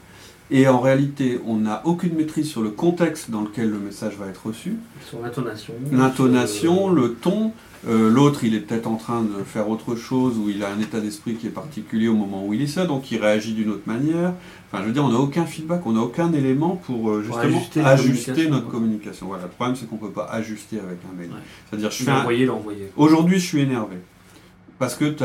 Et 0.50 0.68
en 0.68 0.80
réalité, 0.80 1.40
on 1.46 1.58
n'a 1.58 1.82
aucune 1.86 2.16
maîtrise 2.16 2.50
sur 2.50 2.62
le 2.62 2.70
contexte 2.70 3.30
dans 3.30 3.42
lequel 3.42 3.70
le 3.70 3.80
message 3.80 4.16
va 4.18 4.28
être 4.28 4.48
reçu. 4.48 4.76
Sur 5.06 5.22
l'intonation. 5.22 5.74
L'intonation, 5.92 6.90
le 6.90 7.14
ton. 7.14 7.52
Euh, 7.88 8.10
l'autre, 8.10 8.44
il 8.44 8.56
est 8.56 8.62
peut-être 8.62 8.88
en 8.88 8.96
train 8.96 9.22
de 9.22 9.44
faire 9.44 9.70
autre 9.70 9.96
chose, 9.96 10.38
ou 10.38 10.50
il 10.50 10.64
a 10.64 10.72
un 10.72 10.80
état 10.80 11.00
d'esprit 11.00 11.36
qui 11.36 11.48
est 11.48 11.52
particulier 11.52 12.08
au 12.08 12.16
moment 12.16 12.46
où 12.46 12.54
il 12.54 12.62
est 12.62 12.68
ça, 12.68 12.86
donc 12.86 13.12
il 13.12 13.22
réagit 13.22 13.54
d'une 13.54 13.70
autre 13.70 13.84
manière. 13.86 14.34
Enfin, 14.72 14.82
je 14.82 14.88
veux 14.88 14.94
dire, 14.94 15.06
on 15.06 15.12
n'a 15.12 15.20
aucun 15.20 15.46
feedback, 15.46 15.86
on 15.86 15.94
n'a 15.94 16.02
aucun 16.02 16.34
élément 16.34 16.76
pour 16.76 17.10
euh, 17.10 17.24
justement 17.24 17.62
ajuster, 17.86 18.50
notre 18.50 18.68
communication. 18.68 19.28
Voilà, 19.28 19.44
le 19.44 19.50
problème, 19.50 19.76
c'est 19.76 19.88
qu'on 19.88 19.96
ne 19.96 20.02
peut 20.02 20.12
pas 20.12 20.28
ajuster 20.32 20.80
avec 20.80 20.98
un 21.12 21.16
mail. 21.18 21.30
C'est-à-dire, 21.70 21.92
je 21.92 22.04
fais 22.04 22.12
l'envoyer. 22.46 22.50
Aujourd'hui, 22.96 23.40
je 23.40 23.46
suis 23.46 23.62
énervé 23.62 23.98
parce 24.80 24.96
que 24.96 25.16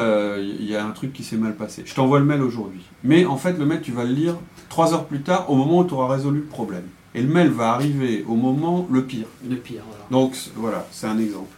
il 0.41 0.65
y 0.65 0.77
a 0.77 0.85
un 0.85 0.91
truc 0.91 1.13
qui 1.13 1.25
s'est 1.25 1.37
mal 1.37 1.57
passé. 1.57 1.83
Je 1.85 1.95
t'envoie 1.95 2.19
le 2.19 2.25
mail 2.25 2.43
aujourd'hui. 2.43 2.83
Mais 3.05 3.25
en 3.27 3.37
fait, 3.37 3.59
le 3.59 3.67
mail, 3.67 3.81
tu 3.83 3.93
vas 3.93 4.05
le 4.05 4.13
lire 4.13 4.35
trois 4.69 4.95
heures 4.95 5.07
plus 5.07 5.21
tard, 5.21 5.51
au 5.51 5.57
moment 5.57 5.81
où 5.81 5.85
tu 5.85 5.95
auras 5.95 6.09
résolu 6.15 6.41
le 6.41 6.47
problème. 6.47 6.85
Et 7.15 7.21
le 7.21 7.29
mail 7.29 7.49
va 7.51 7.73
arriver 7.73 8.25
au 8.27 8.35
moment 8.35 8.89
le 8.91 9.05
pire. 9.05 9.27
Le 9.49 9.57
pire, 9.57 9.83
voilà. 9.87 10.05
Donc 10.11 10.37
voilà, 10.57 10.87
c'est 10.91 11.07
un 11.07 11.19
exemple. 11.19 11.51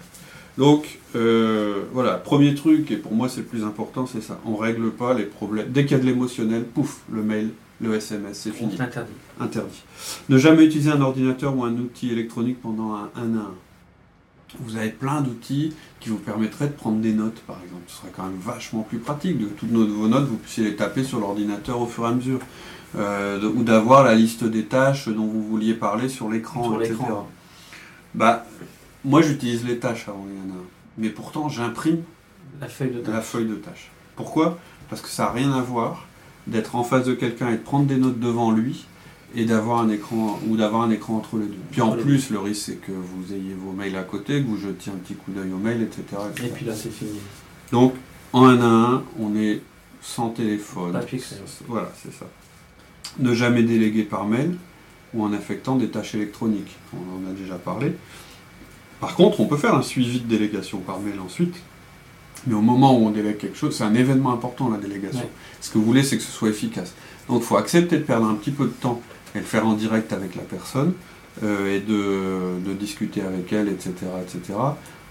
Donc 0.59 0.99
euh, 1.17 1.83
voilà, 1.93 2.15
premier 2.15 2.55
truc, 2.55 2.91
et 2.91 2.97
pour 2.97 3.13
moi 3.13 3.29
c'est 3.29 3.41
le 3.41 3.47
plus 3.47 3.65
important, 3.65 4.07
c'est 4.07 4.21
ça. 4.21 4.41
On 4.47 4.57
règle 4.57 4.91
pas 4.91 5.15
les 5.15 5.25
problèmes. 5.25 5.71
Dès 5.71 5.85
qu'il 5.85 5.97
y 5.97 6.01
a 6.01 6.03
de 6.03 6.07
l'émotionnel, 6.07 6.65
pouf, 6.65 7.01
le 7.13 7.23
mail, 7.23 7.51
le 7.81 7.95
SMS, 7.95 8.39
c'est 8.39 8.53
fini. 8.53 8.75
Interdit. 8.79 9.13
Interdit. 9.41 9.83
Ne 10.29 10.39
jamais 10.39 10.65
utiliser 10.65 10.91
un 10.91 11.01
ordinateur 11.01 11.57
ou 11.57 11.65
un 11.65 11.75
outil 11.75 12.11
électronique 12.11 12.61
pendant 12.61 12.95
un 12.95 13.11
1 13.17 13.21
à 13.21 13.23
1 13.23 13.55
vous 14.61 14.77
avez 14.77 14.91
plein 14.91 15.21
d'outils 15.21 15.73
qui 16.01 16.09
vous 16.09 16.19
permettraient 16.19 16.69
de 16.69 16.73
prendre 16.73 17.01
des 17.01 17.13
notes, 17.13 17.41
par 17.47 17.57
exemple. 17.63 17.83
Ce 17.87 17.97
serait 17.97 18.13
quand 18.15 18.25
même 18.25 18.39
vachement 18.39 18.83
plus 18.83 18.99
pratique 18.99 19.39
de 19.39 19.47
toutes 19.47 19.71
vos 19.71 20.09
notes, 20.09 20.27
vous 20.27 20.37
puissiez 20.37 20.65
les 20.65 20.77
taper 20.77 21.05
sur 21.05 21.21
l'ordinateur 21.21 21.81
au 21.81 21.87
fur 21.87 22.05
et 22.05 22.09
à 22.09 22.13
mesure. 22.13 22.41
Euh, 22.97 23.43
ou 23.51 23.65
d'avoir 23.65 24.05
la 24.05 24.15
liste 24.15 24.45
des 24.45 24.67
tâches 24.67 25.09
dont 25.09 25.27
vous 25.27 25.43
vouliez 25.43 25.75
parler 25.75 26.09
sur 26.09 26.29
l'écran, 26.31 26.81
etc. 26.81 26.97
Bah, 28.15 28.47
moi, 29.05 29.21
j'utilise 29.21 29.65
les 29.65 29.79
tâches 29.79 30.09
avant 30.09 30.27
Yana, 30.29 30.61
mais 30.97 31.09
pourtant, 31.09 31.49
j'imprime 31.49 32.03
la 32.61 32.69
feuille 32.69 32.93
de 32.93 33.11
La 33.11 33.21
feuille 33.21 33.47
de 33.47 33.57
tâche. 33.57 33.91
Pourquoi? 34.15 34.59
Parce 34.89 35.03
que 35.03 35.09
ça 35.09 35.25
n'a 35.25 35.31
rien 35.33 35.53
à 35.53 35.61
voir 35.61 36.07
d'être 36.47 36.77
en 36.77 36.85
face 36.85 37.05
de 37.05 37.15
quelqu'un 37.15 37.49
et 37.49 37.57
de 37.57 37.63
prendre 37.63 37.87
des 37.87 37.97
notes 37.97 38.21
devant 38.21 38.53
lui 38.53 38.87
et 39.37 39.45
d'avoir 39.45 39.81
un 39.81 39.89
écran 39.89 40.39
ou 40.49 40.57
d'avoir 40.57 40.83
un 40.83 40.91
écran 40.91 41.17
entre 41.17 41.39
les 41.39 41.47
deux. 41.47 41.59
Puis 41.71 41.81
en 41.81 41.93
plus, 41.93 42.31
le 42.31 42.39
risque 42.39 42.63
c'est 42.67 42.77
que 42.77 42.93
vous 42.93 43.33
ayez 43.33 43.55
vos 43.55 43.73
mails 43.73 43.97
à 43.97 44.03
côté, 44.03 44.43
que 44.43 44.47
vous 44.47 44.59
jetiez 44.59 44.93
un 44.93 44.97
petit 44.97 45.15
coup 45.15 45.33
d'œil 45.33 45.53
aux 45.53 45.59
mails, 45.59 45.83
etc., 45.83 46.05
Et 46.45 46.49
puis 46.49 46.65
là, 46.65 46.75
c'est 46.75 46.93
fini. 46.93 47.19
Donc, 47.73 47.95
en 48.33 48.45
un 48.47 48.61
à 48.61 48.67
un, 48.67 49.03
on 49.19 49.37
est 49.37 49.61
sans 50.01 50.31
téléphone. 50.31 50.99
voilà, 51.67 51.93
c'est 52.03 52.13
ça. 52.13 52.27
Ne 53.19 53.33
jamais 53.33 53.63
déléguer 53.63 54.03
par 54.03 54.27
mail 54.27 54.57
ou 55.15 55.23
en 55.25 55.33
affectant 55.33 55.77
des 55.77 55.89
tâches 55.89 56.15
électroniques. 56.15 56.77
On 56.93 56.97
en 56.97 57.31
a 57.31 57.33
déjà 57.33 57.55
parlé. 57.55 57.95
Par 59.01 59.15
contre, 59.15 59.41
on 59.41 59.47
peut 59.47 59.57
faire 59.57 59.75
un 59.75 59.83
suivi 59.83 60.21
de 60.21 60.27
délégation 60.27 60.79
par 60.79 61.01
mail 61.01 61.21
ensuite. 61.21 61.57
Mais 62.47 62.55
au 62.55 62.61
moment 62.61 62.99
où 62.99 63.07
on 63.07 63.11
délègue 63.11 63.39
quelque 63.39 63.57
chose, 63.57 63.77
c'est 63.77 63.85
un 63.85 63.95
événement 63.95 64.33
important 64.33 64.69
la 64.69 64.79
délégation. 64.79 65.29
Ce 65.61 65.71
que 65.71 65.79
vous 65.79 65.85
voulez, 65.85 66.03
c'est 66.03 66.17
que 66.17 66.23
ce 66.23 66.31
soit 66.31 66.49
efficace. 66.49 66.95
Donc 67.29 67.43
il 67.43 67.47
faut 67.47 67.57
accepter 67.57 67.97
de 67.99 68.03
perdre 68.03 68.27
un 68.27 68.35
petit 68.35 68.51
peu 68.51 68.65
de 68.67 68.73
temps 68.73 69.01
et 69.35 69.39
le 69.39 69.45
faire 69.45 69.67
en 69.67 69.75
direct 69.75 70.13
avec 70.13 70.35
la 70.37 70.43
personne 70.43 70.93
euh, 71.43 71.77
et 71.77 71.81
de, 71.81 72.73
discuter 72.75 73.23
avec 73.23 73.53
elle, 73.53 73.69
etc. 73.69 73.93
etc. 74.23 74.59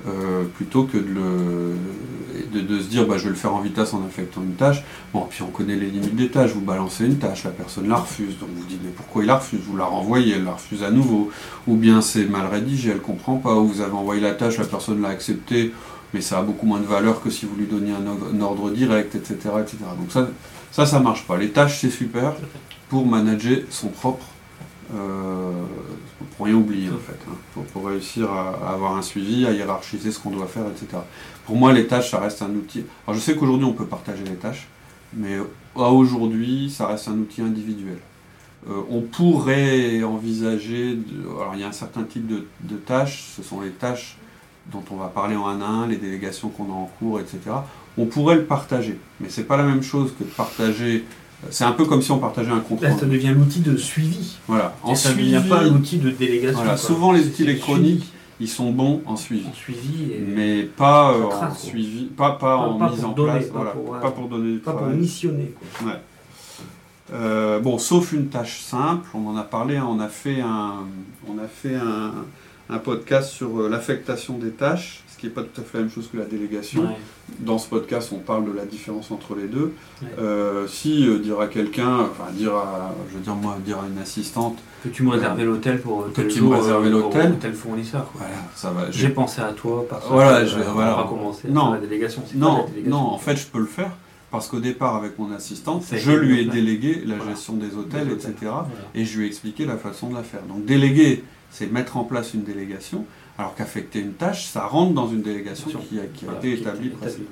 Euh, 0.07 0.43
plutôt 0.55 0.83
que 0.83 0.97
de, 0.97 2.79
se 2.79 2.87
dire 2.87 3.05
bah, 3.05 3.17
je 3.17 3.25
vais 3.25 3.29
le 3.29 3.35
faire 3.35 3.53
en 3.53 3.61
vitesse 3.61 3.93
en 3.93 4.05
affectant 4.05 4.41
une 4.41 4.55
tâche. 4.55 4.83
Bon, 5.13 5.25
puis 5.29 5.41
on 5.43 5.47
connaît 5.47 5.75
les 5.75 5.87
limites 5.87 6.15
des 6.15 6.29
tâches, 6.29 6.51
vous 6.51 6.61
balancez 6.61 7.05
une 7.05 7.17
tâche, 7.17 7.43
la 7.43 7.51
personne 7.51 7.87
la 7.89 7.97
refuse, 7.97 8.37
donc 8.39 8.49
vous 8.55 8.65
dites 8.65 8.79
mais 8.83 8.91
pourquoi 8.91 9.23
il 9.23 9.27
la 9.27 9.37
refuse? 9.37 9.61
Vous 9.65 9.77
la 9.77 9.85
renvoyez, 9.85 10.35
elle 10.35 10.45
la 10.45 10.53
refuse 10.53 10.83
à 10.83 10.91
nouveau, 10.91 11.29
ou 11.67 11.75
bien 11.75 12.01
c'est 12.01 12.25
mal 12.25 12.47
rédigé, 12.47 12.89
elle 12.89 12.97
ne 12.97 13.01
comprend 13.01 13.37
pas, 13.37 13.55
ou 13.55 13.67
vous 13.67 13.81
avez 13.81 13.93
envoyé 13.93 14.21
la 14.21 14.33
tâche, 14.33 14.57
la 14.57 14.65
personne 14.65 15.01
l'a 15.01 15.09
acceptée, 15.09 15.73
mais 16.13 16.21
ça 16.21 16.39
a 16.39 16.41
beaucoup 16.41 16.65
moins 16.65 16.79
de 16.79 16.85
valeur 16.85 17.21
que 17.21 17.29
si 17.29 17.45
vous 17.45 17.55
lui 17.55 17.65
donniez 17.65 17.93
un, 17.93 18.41
ordre 18.41 18.69
direct, 18.71 19.15
etc., 19.15 19.35
etc. 19.61 19.77
Donc 19.99 20.11
ça, 20.11 20.27
ça, 20.71 20.85
ça 20.85 20.99
marche 20.99 21.25
pas. 21.25 21.37
Les 21.37 21.49
tâches, 21.49 21.79
c'est 21.81 21.89
super 21.89 22.33
pour 22.89 23.05
manager 23.05 23.59
son 23.69 23.89
propre 23.89 24.25
euh, 24.93 25.51
pour 26.35 26.45
rien 26.45 26.55
oublier 26.55 26.89
en 26.89 26.97
fait, 26.97 27.17
hein. 27.29 27.61
pour, 27.73 27.85
réussir 27.87 28.31
à, 28.31 28.73
avoir 28.73 28.95
un 28.97 29.01
suivi, 29.01 29.45
à 29.45 29.51
hiérarchiser 29.51 30.11
ce 30.11 30.19
qu'on 30.19 30.31
doit 30.31 30.47
faire, 30.47 30.65
etc. 30.67 31.01
Pour 31.45 31.55
moi, 31.55 31.73
les 31.73 31.87
tâches, 31.87 32.11
ça 32.11 32.19
reste 32.19 32.41
un 32.41 32.49
outil. 32.49 32.83
Alors 33.07 33.17
je 33.17 33.23
sais 33.23 33.35
qu'aujourd'hui, 33.35 33.65
on 33.65 33.73
peut 33.73 33.85
partager 33.85 34.23
les 34.23 34.35
tâches, 34.35 34.67
mais 35.13 35.37
aujourd'hui, 35.75 36.69
ça 36.69 36.87
reste 36.87 37.07
un 37.07 37.17
outil 37.17 37.41
individuel. 37.41 37.97
Euh, 38.69 38.81
on 38.89 39.01
pourrait 39.01 40.03
envisager, 40.03 40.97
alors 41.35 41.53
il 41.55 41.61
y 41.61 41.63
a 41.63 41.67
un 41.67 41.73
certain 41.73 42.03
type 42.03 42.27
de, 42.27 42.47
de, 42.61 42.75
tâches, 42.75 43.23
ce 43.35 43.43
sont 43.43 43.61
les 43.61 43.71
tâches 43.71 44.17
dont 44.71 44.83
on 44.91 44.95
va 44.95 45.07
parler 45.07 45.35
en 45.35 45.47
un 45.47 45.61
à 45.61 45.65
un, 45.65 45.87
les 45.87 45.97
délégations 45.97 46.49
qu'on 46.49 46.65
a 46.65 46.75
en 46.75 46.89
cours, 46.99 47.19
etc. 47.19 47.39
On 47.97 48.05
pourrait 48.05 48.35
le 48.35 48.45
partager, 48.45 48.97
mais 49.19 49.29
c'est 49.29 49.43
pas 49.43 49.57
la 49.57 49.63
même 49.63 49.83
chose 49.83 50.13
que 50.17 50.23
de 50.23 50.29
partager 50.29 51.05
c'est 51.49 51.63
un 51.63 51.71
peu 51.71 51.85
comme 51.85 52.01
si 52.01 52.11
on 52.11 52.19
partageait 52.19 52.51
un 52.51 52.59
contrat. 52.59 52.89
Là, 52.89 52.97
ça 52.97 53.05
devient 53.05 53.33
l'outil 53.35 53.59
de 53.59 53.77
suivi. 53.77 54.37
Voilà. 54.47 54.75
En 54.83 54.95
ça 54.95 55.11
ne 55.11 55.17
devient 55.17 55.41
pas 55.47 55.63
l'outil 55.63 55.97
de 55.97 56.09
délégation. 56.09 56.59
Voilà. 56.59 56.77
Souvent, 56.77 57.11
les 57.11 57.25
outils 57.27 57.43
électroniques, 57.43 58.11
ils 58.39 58.49
sont 58.49 58.71
bons 58.71 59.01
en 59.05 59.15
suivi. 59.15 59.47
En 59.47 59.53
suivi 59.53 60.11
mais 60.27 60.63
pas 60.63 61.13
euh, 61.13 61.23
en 61.25 61.53
suivi, 61.53 62.05
pas, 62.05 62.31
pas, 62.31 62.57
en 62.57 62.89
mise 62.89 63.05
en 63.05 63.13
place. 63.13 63.45
Pas, 63.45 63.65
pour, 63.65 63.99
pas 63.99 64.11
pour 64.11 64.27
donner 64.27 64.57
Pas 64.57 64.73
pour 64.73 64.87
missionner. 64.87 65.53
Ouais. 65.83 65.99
Euh, 67.13 67.59
bon, 67.59 67.77
sauf 67.77 68.11
une 68.13 68.27
tâche 68.27 68.61
simple, 68.61 69.07
on 69.13 69.27
en 69.27 69.37
a 69.37 69.43
parlé, 69.43 69.77
hein, 69.77 69.87
on 69.87 69.99
a 69.99 70.07
fait 70.07 70.41
un, 70.41 70.85
on 71.27 71.37
a 71.37 71.47
fait 71.47 71.75
un, 71.75 72.11
un 72.69 72.77
podcast 72.79 73.29
sur 73.29 73.59
euh, 73.59 73.69
l'affectation 73.69 74.37
des 74.37 74.51
tâches 74.51 75.02
qui 75.23 75.27
n'est 75.29 75.33
pas 75.33 75.43
tout 75.43 75.61
à 75.61 75.63
fait 75.63 75.77
la 75.77 75.83
même 75.85 75.89
chose 75.89 76.09
que 76.11 76.17
la 76.17 76.25
délégation. 76.25 76.85
Dans 77.39 77.57
ce 77.57 77.69
podcast, 77.69 78.11
on 78.13 78.19
parle 78.19 78.45
de 78.45 78.51
la 78.51 78.65
différence 78.65 79.09
entre 79.09 79.35
les 79.35 79.47
deux. 79.47 79.73
Euh, 80.19 80.67
si 80.67 81.07
euh, 81.07 81.19
dire 81.19 81.39
à 81.39 81.47
quelqu'un, 81.47 81.99
enfin 81.99 82.29
dire 82.33 82.53
à, 82.53 82.93
je 83.09 83.15
veux 83.15 83.23
dire 83.23 83.35
moi, 83.35 83.57
dire 83.65 83.77
à 83.77 83.87
une 83.87 84.01
assistante. 84.01 84.57
Peux-tu 84.83 85.03
me 85.03 85.11
réserver 85.11 85.45
l'hôtel 85.45 85.79
pour 85.79 86.11
tel 86.13 86.27
tu 86.27 86.41
me 86.41 86.55
réserver 86.55 86.89
l'hôtel 86.89 87.37
tel 87.39 87.53
fournisseur 87.53 88.11
Voilà, 88.15 88.33
ça 88.53 88.71
va. 88.71 88.91
J'ai 88.91 89.07
pensé 89.07 89.39
à 89.41 89.53
toi 89.53 89.85
parce 89.89 90.05
voilà, 90.09 90.45
je, 90.45 90.59
voilà. 90.59 90.95
va 90.95 91.05
commencer 91.07 91.47
non, 91.47 91.71
la 91.71 91.79
délégation. 91.79 92.21
Non, 92.35 92.65
non, 92.85 92.97
en 92.97 93.17
fait, 93.17 93.37
je 93.37 93.45
peux 93.45 93.59
le 93.59 93.65
faire 93.65 93.91
parce 94.29 94.49
qu'au 94.49 94.59
départ, 94.59 94.97
avec 94.97 95.17
mon 95.19 95.31
assistante, 95.31 95.85
je 95.89 96.11
lui 96.11 96.41
ai 96.41 96.45
délégué 96.45 97.01
la 97.05 97.17
gestion 97.29 97.53
des 97.53 97.77
hôtels, 97.77 98.11
etc. 98.11 98.51
Et 98.93 99.05
je 99.05 99.17
lui 99.17 99.23
ai 99.23 99.27
expliqué 99.27 99.63
la 99.63 99.77
façon 99.77 100.09
de 100.09 100.15
la 100.15 100.23
faire. 100.23 100.41
Donc 100.49 100.65
déléguer, 100.65 101.23
c'est 101.53 101.71
mettre 101.71 101.97
en 101.97 102.03
place 102.03 102.33
une 102.33 102.43
délégation. 102.43 103.05
Alors 103.37 103.55
qu'affecter 103.55 103.99
une 103.99 104.13
tâche, 104.13 104.45
ça 104.45 104.65
rentre 104.65 104.93
dans 104.93 105.07
une 105.07 105.21
délégation 105.21 105.69
qui 105.87 105.99
a, 105.99 106.03
été 106.03 106.53
établie 106.53 106.89
précédemment. 106.89 107.29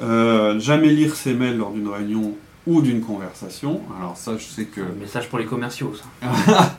Euh, 0.00 0.58
jamais 0.58 0.90
lire 0.90 1.14
ses 1.14 1.34
mails 1.34 1.56
lors 1.56 1.72
d'une 1.72 1.88
réunion 1.88 2.34
ou 2.66 2.80
d'une 2.80 3.00
conversation. 3.00 3.80
Alors 3.98 4.16
ça, 4.16 4.36
je 4.36 4.44
sais 4.44 4.64
que... 4.64 4.80
Un 4.80 5.00
message 5.00 5.28
pour 5.28 5.38
les 5.38 5.44
commerciaux, 5.44 5.92
ça. 5.94 6.76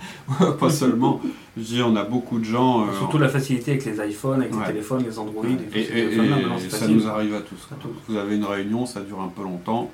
Pas 0.60 0.70
seulement. 0.70 1.22
Je 1.58 1.64
dis, 1.64 1.82
on 1.82 1.96
a 1.96 2.04
beaucoup 2.04 2.40
de 2.40 2.46
gens... 2.46 2.84
Euh, 2.84 2.98
Surtout 2.98 3.18
la 3.18 3.30
facilité 3.30 3.72
avec 3.72 3.86
les 3.86 4.10
iPhones, 4.10 4.42
avec 4.42 4.54
les 4.54 4.66
téléphones, 4.66 5.04
les 5.04 5.20
Android. 5.20 5.46
Et, 5.76 6.70
ça 6.70 6.88
nous 6.88 7.08
arrive 7.08 7.36
à 7.36 7.42
tous. 7.42 7.68
Vous 8.08 8.18
avez 8.18 8.36
une 8.36 8.46
réunion, 8.46 8.86
ça 8.86 9.02
dure 9.02 9.22
un 9.22 9.28
peu 9.28 9.44
longtemps. 9.44 9.92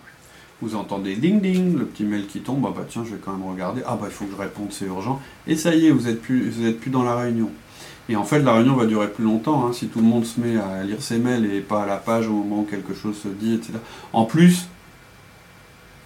Vous 0.62 0.76
entendez 0.76 1.16
ding 1.16 1.40
ding, 1.42 1.78
le 1.78 1.86
petit 1.86 2.04
mail 2.04 2.28
qui 2.28 2.42
tombe. 2.42 2.66
Ah 2.68 2.74
bah 2.76 2.86
tiens, 2.88 3.04
je 3.06 3.12
vais 3.12 3.22
quand 3.24 3.32
même 3.32 3.48
regarder. 3.48 3.82
Ah 3.86 3.98
bah 4.00 4.08
il 4.10 4.14
faut 4.14 4.26
que 4.26 4.32
je 4.32 4.42
réponde, 4.42 4.68
c'est 4.72 4.86
urgent. 4.86 5.22
Et 5.48 5.56
ça 5.56 5.74
y 5.74 5.88
est, 5.88 5.92
vous 5.92 6.08
n'êtes 6.08 6.22
plus, 6.22 6.50
vous 6.50 6.66
êtes 6.66 6.80
plus 6.80 6.92
dans 6.92 7.04
la 7.04 7.16
réunion. 7.16 7.50
Et 8.10 8.16
en 8.16 8.24
fait, 8.24 8.40
la 8.40 8.54
réunion 8.54 8.76
va 8.76 8.86
durer 8.86 9.08
plus 9.08 9.24
longtemps 9.24 9.66
hein, 9.66 9.72
si 9.72 9.88
tout 9.88 10.00
le 10.00 10.06
monde 10.06 10.26
se 10.26 10.40
met 10.40 10.58
à 10.58 10.84
lire 10.84 11.02
ses 11.02 11.20
mails 11.20 11.46
et 11.46 11.62
pas 11.62 11.84
à 11.84 11.86
la 11.86 11.98
page 11.98 12.28
au 12.28 12.34
moment 12.34 12.62
où 12.62 12.64
quelque 12.64 12.94
chose 12.94 13.16
se 13.18 13.28
dit, 13.28 13.54
etc. 13.54 13.74
En 14.14 14.26
plus, 14.26 14.68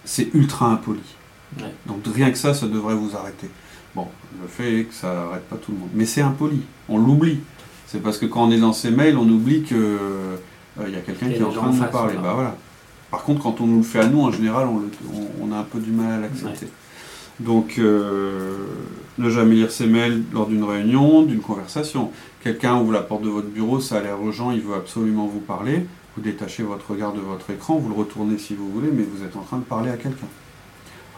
c'est 0.04 0.32
ultra 0.34 0.66
impoli. 0.66 1.00
Donc 1.86 2.02
rien 2.14 2.30
que 2.30 2.38
ça, 2.38 2.52
ça 2.52 2.66
devrait 2.66 2.94
vous 2.94 3.16
arrêter. 3.16 3.48
Bon, 3.94 4.08
le 4.40 4.48
fait 4.48 4.80
est 4.80 4.84
que 4.84 4.94
ça 4.94 5.14
n'arrête 5.14 5.48
pas 5.48 5.56
tout 5.56 5.72
le 5.72 5.78
monde. 5.78 5.90
Mais 5.94 6.04
c'est 6.04 6.20
impoli, 6.20 6.60
on 6.88 6.98
l'oublie. 6.98 7.40
C'est 7.86 8.02
parce 8.02 8.18
que 8.18 8.26
quand 8.26 8.48
on 8.48 8.50
est 8.50 8.58
dans 8.58 8.72
ses 8.72 8.90
mails, 8.90 9.16
on 9.16 9.28
oublie 9.28 9.62
qu'il 9.62 9.76
euh, 9.78 10.36
y 10.80 10.96
a 10.96 11.00
quelqu'un 11.00 11.28
qui 11.28 11.36
est 11.36 11.42
en 11.42 11.50
train 11.50 11.70
de 11.70 11.76
nous 11.76 11.84
parler. 11.84 12.14
Bah, 12.22 12.32
voilà. 12.34 12.56
Par 13.14 13.22
contre, 13.22 13.42
quand 13.44 13.60
on 13.60 13.68
nous 13.68 13.76
le 13.76 13.84
fait 13.84 14.00
à 14.00 14.08
nous, 14.08 14.22
en 14.22 14.32
général, 14.32 14.66
on, 15.40 15.52
a 15.52 15.56
un 15.56 15.62
peu 15.62 15.78
du 15.78 15.92
mal 15.92 16.14
à 16.14 16.18
l'accepter. 16.18 16.66
Donc, 17.38 17.76
euh, 17.78 18.66
ne 19.18 19.30
jamais 19.30 19.54
lire 19.54 19.70
ses 19.70 19.86
mails 19.86 20.24
lors 20.32 20.48
d'une 20.48 20.64
réunion, 20.64 21.22
d'une 21.22 21.38
conversation. 21.38 22.10
Quelqu'un 22.42 22.74
ouvre 22.74 22.90
la 22.90 23.02
porte 23.02 23.22
de 23.22 23.28
votre 23.28 23.46
bureau, 23.46 23.78
ça 23.78 23.98
a 23.98 24.00
l'air 24.00 24.20
urgent, 24.20 24.50
il 24.50 24.62
veut 24.62 24.74
absolument 24.74 25.28
vous 25.28 25.38
parler. 25.38 25.86
Vous 26.16 26.22
détachez 26.22 26.64
votre 26.64 26.90
regard 26.90 27.12
de 27.12 27.20
votre 27.20 27.48
écran, 27.50 27.76
vous 27.76 27.88
le 27.88 27.94
retournez 27.94 28.36
si 28.36 28.56
vous 28.56 28.68
voulez, 28.68 28.90
mais 28.92 29.04
vous 29.04 29.24
êtes 29.24 29.36
en 29.36 29.42
train 29.42 29.58
de 29.58 29.62
parler 29.62 29.90
à 29.90 29.96
quelqu'un. 29.96 30.26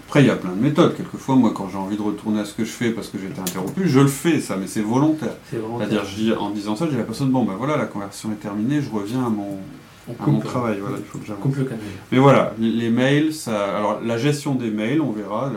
Après, 0.07 0.21
il 0.21 0.27
y 0.27 0.31
a 0.31 0.37
plein 0.37 0.53
de 0.53 0.61
méthodes. 0.61 0.95
Quelquefois, 0.99 1.37
moi, 1.37 1.53
quand 1.55 1.71
j'ai 1.71 1.79
envie 1.79 1.97
de 1.97 2.03
retourner 2.03 2.41
à 2.41 2.45
ce 2.45 2.53
que 2.53 2.67
je 2.67 2.73
fais 2.73 2.91
parce 2.91 3.09
que 3.09 3.17
j'ai 3.19 3.29
été 3.29 3.41
interrompu, 3.41 3.89
je 3.89 4.01
le 4.01 4.09
fais, 4.09 4.41
ça, 4.41 4.59
mais 4.59 4.67
c'est 4.67 4.83
volontaire. 4.83 5.37
C'est-à-dire, 5.51 6.43
en 6.43 6.51
disant 6.51 6.77
ça, 6.77 6.85
à 6.85 6.89
la 6.89 7.05
personne, 7.05 7.31
bon, 7.31 7.45
ben 7.45 7.55
voilà, 7.57 7.79
la 7.79 7.87
conversation 7.87 8.33
est 8.33 8.43
terminée, 8.43 8.83
je 8.83 8.91
reviens 8.91 9.25
à 9.25 9.31
mon, 9.31 9.61
à 10.09 10.27
mon 10.27 10.41
travail. 10.41 10.79
Voilà, 10.81 10.99
il 10.99 11.05
faut 11.05 11.19
que 11.19 11.27
j'avance. 11.27 11.57
Mais 12.13 12.19
voilà, 12.19 12.55
les 12.59 12.91
mails, 12.91 13.33
ça, 13.33 13.77
alors 13.77 14.01
la 14.01 14.19
gestion 14.19 14.55
des 14.55 14.71
mails, 14.71 15.01
on 15.01 15.13
verra. 15.13 15.53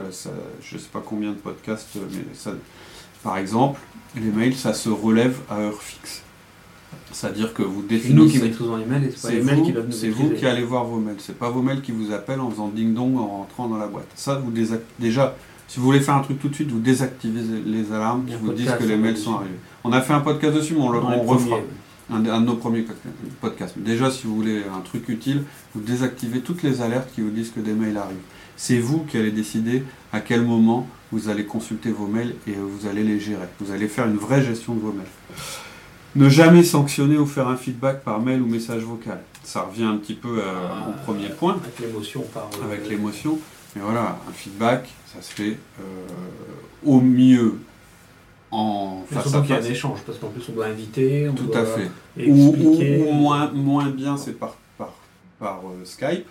je 0.62 0.76
ne 0.76 0.80
sais 0.80 0.90
pas 0.92 1.04
combien 1.06 1.32
de 1.32 1.38
podcasts, 1.38 1.98
mais 2.12 2.24
ça, 2.34 2.52
par 3.24 3.38
exemple, 3.38 3.80
les 4.16 4.32
mails, 4.32 4.56
ça 4.56 4.74
se 4.74 4.90
relève 4.90 5.38
à 5.50 5.60
heure 5.60 5.82
fixe. 5.82 6.24
C'est-à-dire 7.12 7.54
que 7.54 7.64
vous 7.64 7.82
définissez. 7.82 8.10
C'est 8.10 8.14
nous 8.14 8.30
qui 8.30 8.40
maîtrisons 8.40 8.78
les 8.78 8.86
mails 8.86 9.06
et 9.06 9.12
c'est 9.16 9.28
pas 9.28 9.34
les 9.34 9.42
mails 9.42 9.64
qui 9.64 9.72
doivent 9.72 9.88
nous 9.88 9.92
C'est 9.92 10.10
vous 10.10 10.30
qui 10.30 10.46
allez 10.46 10.64
voir 10.64 10.86
vos 10.86 11.00
mails. 11.00 11.18
C'est 11.20 11.38
pas 11.38 11.50
vos 11.50 11.62
mails 11.62 11.82
qui 11.82 11.92
vous 11.92 12.12
appellent 12.12 12.40
en 12.40 12.50
faisant 12.50 12.68
ding-dong 12.68 13.18
en 13.18 13.28
rentrant 13.28 13.68
dans 13.68 13.78
la 13.78 13.88
boîte. 13.88 14.08
Ça, 14.16 14.36
vous 14.36 14.52
déjà, 14.52 15.36
si 15.68 15.80
vous 15.80 15.86
voulez 15.86 16.02
faire 16.02 16.16
un 16.16 16.22
truc 16.22 16.40
tout 16.40 16.50
de 16.50 16.56
suite, 16.56 16.70
vous 16.70 16.80
désactivez 16.80 17.42
les 17.66 17.92
alarmes 17.92 18.26
qui 18.26 18.36
vous 18.36 18.54
disent 18.54 18.74
que 18.80 18.84
les 18.84 18.98
mails 18.98 19.18
sont 19.18 19.36
arrivés. 19.36 19.60
On 19.84 19.92
a 19.92 20.02
fait 20.02 20.14
un 20.14 20.20
podcast 20.20 20.56
dessus, 20.56 20.74
mais 20.76 20.82
on 20.82 20.92
le 20.92 21.00
on 21.00 21.24
refera 21.24 21.58
un, 22.12 22.20
de 22.20 22.46
nos 22.46 22.56
premiers 22.56 22.86
podcasts. 23.42 23.78
Déjà, 23.78 24.12
si 24.12 24.28
vous 24.28 24.36
voulez 24.36 24.64
un 24.76 24.82
truc 24.82 25.10
utile, 25.10 25.44
vous 25.74 25.82
désactivez 25.82 26.42
toutes 26.42 26.64
les 26.64 26.82
alertes 26.82 27.10
qui 27.14 27.22
vous 27.22 27.30
disent 27.30 27.52
que 27.52 27.60
des 27.60 27.74
mails 27.74 27.98
arrivent. 27.98 28.18
C'est 28.58 28.80
vous 28.80 29.04
qui 29.04 29.18
allez 29.18 29.32
décider 29.32 29.84
à 30.12 30.20
quel 30.20 30.42
moment 30.42 30.88
vous 31.12 31.30
allez 31.30 31.46
consulter 31.46 31.92
vos 31.92 32.08
mails 32.08 32.36
et 32.48 32.54
vous 32.54 32.88
allez 32.88 33.04
les 33.04 33.20
gérer. 33.20 33.48
Vous 33.60 33.72
allez 33.72 33.88
faire 33.88 34.08
une 34.08 34.18
vraie 34.18 34.44
gestion 34.44 34.76
de 34.76 34.80
vos 34.80 34.92
mails. 34.92 35.08
Ne 36.16 36.28
jamais 36.28 36.64
sanctionner 36.64 37.18
ou 37.18 37.26
faire 37.26 37.48
un 37.48 37.56
feedback 37.56 38.04
par 38.04 38.20
mail 38.20 38.42
ou 38.42 38.48
message 38.48 38.84
vocal. 38.84 39.22
Ça 39.44 39.62
revient 39.62 39.86
un 39.86 39.98
petit 39.98 40.16
peu 40.16 40.42
ah, 40.44 40.90
au 40.90 41.06
premier 41.06 41.30
point. 41.30 41.58
Avec 41.64 41.80
l'émotion 41.80 42.24
par. 42.34 42.50
Avec 42.64 42.90
l'émotion. 42.90 43.40
Mais 43.76 43.82
voilà, 43.84 44.20
un 44.28 44.32
feedback, 44.32 44.90
ça 45.14 45.22
se 45.22 45.32
fait 45.32 45.58
euh, 45.80 45.84
au 46.84 47.00
mieux 47.00 47.60
en 48.52 49.04
face 49.10 49.28
à 49.28 49.30
face. 49.30 49.42
qu'il 49.42 49.50
y 49.52 49.54
a 49.54 49.62
un 49.62 49.64
échange, 49.66 50.00
parce 50.06 50.18
qu'en 50.18 50.28
plus 50.30 50.44
on 50.50 50.54
doit 50.54 50.68
inviter, 50.68 51.30
on 51.30 51.34
Tout 51.34 51.46
doit 51.46 51.60
à 51.60 51.66
fait. 51.66 51.92
Expliquer. 52.18 53.06
Ou, 53.08 53.12
moins, 53.14 53.52
moins 53.52 53.90
bien 53.90 54.18
c'est 54.18 54.34
par, 54.34 54.56
par, 54.78 54.94
par 55.40 55.62
euh, 55.66 55.86
Skype, 55.86 56.26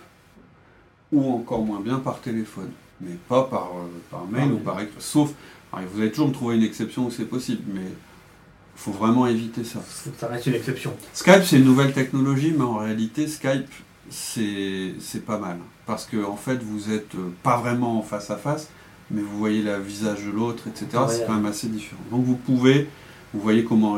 ou 1.11 1.33
encore 1.33 1.63
moins 1.63 1.79
bien 1.79 1.99
par 1.99 2.19
téléphone, 2.19 2.71
mais 3.01 3.17
pas 3.27 3.43
par, 3.43 3.71
euh, 3.75 3.87
par 4.11 4.25
mail 4.25 4.51
ou 4.51 4.57
par 4.57 4.79
écrit. 4.81 4.93
Sauf, 4.99 5.31
vous 5.71 6.01
allez 6.01 6.09
toujours 6.11 6.27
me 6.27 6.33
trouver 6.33 6.55
une 6.55 6.63
exception 6.63 7.05
où 7.07 7.11
c'est 7.11 7.25
possible, 7.25 7.63
mais 7.73 7.81
il 7.81 8.81
faut 8.81 8.91
vraiment 8.91 9.27
éviter 9.27 9.63
ça. 9.63 9.79
Ça 10.17 10.27
reste 10.27 10.45
une 10.47 10.55
exception. 10.55 10.93
Skype 11.13 11.43
c'est 11.43 11.57
une 11.57 11.65
nouvelle 11.65 11.93
technologie, 11.93 12.53
mais 12.57 12.63
en 12.63 12.77
réalité 12.77 13.27
Skype 13.27 13.69
c'est 14.09 15.25
pas 15.25 15.37
mal. 15.37 15.57
Parce 15.85 16.05
que 16.05 16.23
en 16.23 16.35
fait 16.35 16.61
vous 16.61 16.91
êtes 16.91 17.15
euh, 17.15 17.29
pas 17.43 17.57
vraiment 17.57 17.99
en 17.99 18.01
face 18.01 18.29
à 18.29 18.37
face, 18.37 18.69
mais 19.11 19.21
vous 19.21 19.37
voyez 19.37 19.61
le 19.61 19.77
visage 19.79 20.25
de 20.25 20.31
l'autre, 20.31 20.63
etc. 20.67 21.03
c'est 21.09 21.25
quand 21.25 21.35
même 21.35 21.45
assez 21.45 21.67
différent. 21.67 22.01
Donc 22.11 22.23
vous 22.23 22.35
pouvez, 22.35 22.87
vous 23.33 23.39
voyez 23.39 23.63
comment 23.63 23.97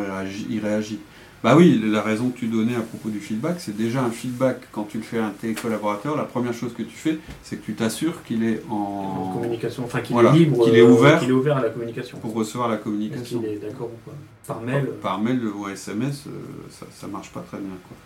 il 0.50 0.60
réagit. 0.60 1.00
Bah 1.43 1.56
oui, 1.58 1.82
la 1.84 2.04
raison 2.04 2.30
que 2.30 2.38
tu 2.38 2.45
donnais 2.45 2.76
à 2.76 2.82
propos 2.82 3.10
du 3.10 3.19
feedback, 3.19 3.56
c'est 3.58 3.76
déjà 3.76 4.04
un 4.04 4.12
feedback 4.12 4.60
quand 4.71 4.84
tu 4.84 4.97
le 4.97 5.04
fais 5.04 5.17
à 5.17 5.32
tes 5.41 5.56
collaborateurs. 5.56 6.15
La 6.15 6.26
première 6.26 6.54
chose 6.54 6.74
que 6.74 6.84
tu 6.84 6.95
fais, 6.95 7.17
c'est 7.41 7.56
que 7.56 7.65
tu 7.65 7.74
t'assures 7.74 8.24
qu'il 8.24 8.43
est 8.43 8.62
en... 8.69 9.32
communication, 9.34 9.84
enfin 9.86 10.02
qu'il 10.02 10.15
est 10.15 10.32
libre, 10.34 10.63
qu'il 10.63 10.76
est 10.76 10.84
ouvert, 10.84 11.19
qu'il 11.19 11.30
est 11.30 11.34
ouvert 11.34 11.58
à 11.58 11.63
la 11.63 11.69
communication. 11.69 12.19
Pour 12.19 12.36
recevoir 12.36 12.69
la 12.69 12.78
communication. 12.78 13.39
Qu'il 13.39 13.50
est 13.50 13.58
d'accord 13.58 13.88
ou 13.88 14.10
pas? 14.10 14.15
Par 14.45 14.62
mail. 14.62 14.86
Par, 15.02 15.19
mail 15.19 15.41
ou 15.47 15.67
SMS, 15.67 16.26
euh, 16.28 16.32
ça, 16.69 16.86
ça 16.91 17.08
marche 17.08 17.32
pas 17.32 17.41
très 17.41 17.58
bien. 17.58 17.76
Quoi. 17.88 17.97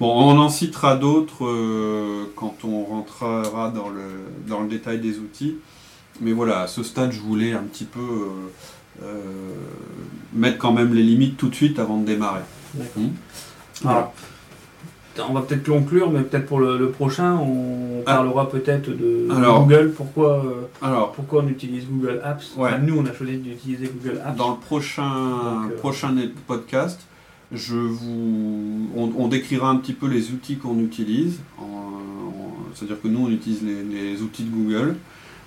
Bon, 0.00 0.12
on 0.12 0.38
en 0.38 0.48
citera 0.48 0.96
d'autres 0.96 1.46
euh, 1.46 2.24
quand 2.34 2.64
on 2.64 2.84
rentrera 2.84 3.70
dans 3.70 3.90
le, 3.90 4.02
dans 4.48 4.60
le 4.60 4.68
détail 4.68 4.98
des 4.98 5.18
outils. 5.18 5.56
Mais 6.20 6.32
voilà, 6.32 6.62
à 6.62 6.66
ce 6.66 6.82
stade, 6.82 7.12
je 7.12 7.20
voulais 7.20 7.52
un 7.52 7.62
petit 7.62 7.84
peu 7.84 8.00
euh, 9.02 9.20
mettre 10.32 10.58
quand 10.58 10.72
même 10.72 10.94
les 10.94 11.02
limites 11.02 11.36
tout 11.36 11.48
de 11.48 11.54
suite 11.54 11.78
avant 11.78 11.98
de 11.98 12.06
démarrer. 12.06 12.40
Hmm. 12.96 13.08
on 13.84 15.32
va 15.32 15.42
peut-être 15.42 15.66
conclure, 15.66 16.10
mais 16.10 16.22
peut-être 16.22 16.46
pour 16.46 16.60
le, 16.60 16.90
prochain, 16.90 17.34
on 17.36 18.02
ah. 18.06 18.14
parlera 18.14 18.48
peut-être 18.48 18.90
de, 18.90 19.28
Google. 19.28 19.92
Pourquoi, 19.96 20.44
euh, 20.44 20.68
alors, 20.82 21.12
pourquoi 21.12 21.42
on 21.42 21.48
utilise 21.48 21.86
Google 21.86 22.20
Apps? 22.22 22.54
Nous, 22.82 22.98
on 22.98 23.06
a 23.06 23.12
choisi 23.12 23.36
d'utiliser 23.38 23.90
Google 23.94 24.20
Apps. 24.24 24.36
Dans 24.36 24.50
le 24.50 24.56
prochain, 24.56 25.68
euh, 25.70 25.76
prochain 25.78 26.14
podcast, 26.46 27.00
je 27.52 27.76
vous, 27.76 28.88
on, 28.96 29.28
décrira 29.28 29.68
un 29.68 29.76
petit 29.76 29.92
peu 29.92 30.08
les 30.08 30.30
outils 30.32 30.56
qu'on 30.56 30.78
utilise. 30.80 31.38
C'est-à-dire 32.74 33.00
que 33.00 33.08
nous, 33.08 33.26
on 33.26 33.30
utilise 33.30 33.62
les, 33.62 34.20
outils 34.22 34.44
de 34.44 34.50
Google. 34.50 34.96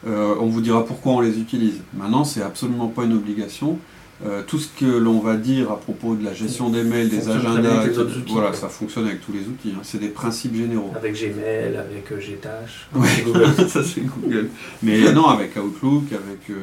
Euh, 0.08 0.36
on 0.40 0.46
vous 0.46 0.62
dira 0.62 0.86
pourquoi 0.86 1.14
on 1.14 1.20
les 1.20 1.40
utilise. 1.40 1.82
Maintenant, 1.94 2.24
c'est 2.24 2.42
absolument 2.42 2.88
pas 2.88 3.04
une 3.04 3.14
obligation. 3.14 3.80
Euh, 4.26 4.42
tout 4.46 4.60
ce 4.60 4.68
que 4.68 4.86
l'on 4.86 5.20
va 5.20 5.38
dire 5.38 5.72
à 5.72 5.80
propos 5.80 6.14
de 6.14 6.26
la 6.26 6.34
gestion 6.34 6.70
des 6.70 6.84
mails, 6.84 7.10
des 7.10 7.30
agendas, 7.30 7.86
voilà, 8.28 8.52
ça 8.52 8.68
fonctionne 8.68 9.08
avec 9.08 9.26
tous 9.26 9.32
les 9.32 9.48
outils. 9.48 9.74
Hein. 9.74 9.80
C'est 9.84 10.00
des 10.00 10.10
principes 10.10 10.56
généraux. 10.56 10.92
Avec 10.94 11.14
Gmail, 11.14 11.78
avec 11.78 12.12
euh, 12.12 12.20
Gtash. 12.20 12.90
ça 13.70 13.82
c'est 13.82 14.02
Google. 14.02 14.50
Mais 14.84 15.14
non, 15.14 15.28
avec 15.28 15.56
Outlook, 15.56 16.12
avec. 16.12 16.58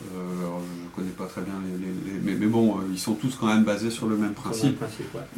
Euh, 0.00 0.40
alors, 0.40 0.60
je 0.60 0.84
ne 0.84 0.88
connais 0.94 1.16
pas 1.16 1.26
très 1.26 1.42
bien 1.42 1.54
les, 1.64 2.36
mais, 2.36 2.46
bon, 2.46 2.76
ils 2.92 2.98
sont 2.98 3.14
tous 3.14 3.36
quand 3.38 3.46
même 3.46 3.64
basés 3.64 3.90
sur 3.90 4.06
le 4.06 4.16
même 4.16 4.32
principe. 4.32 4.82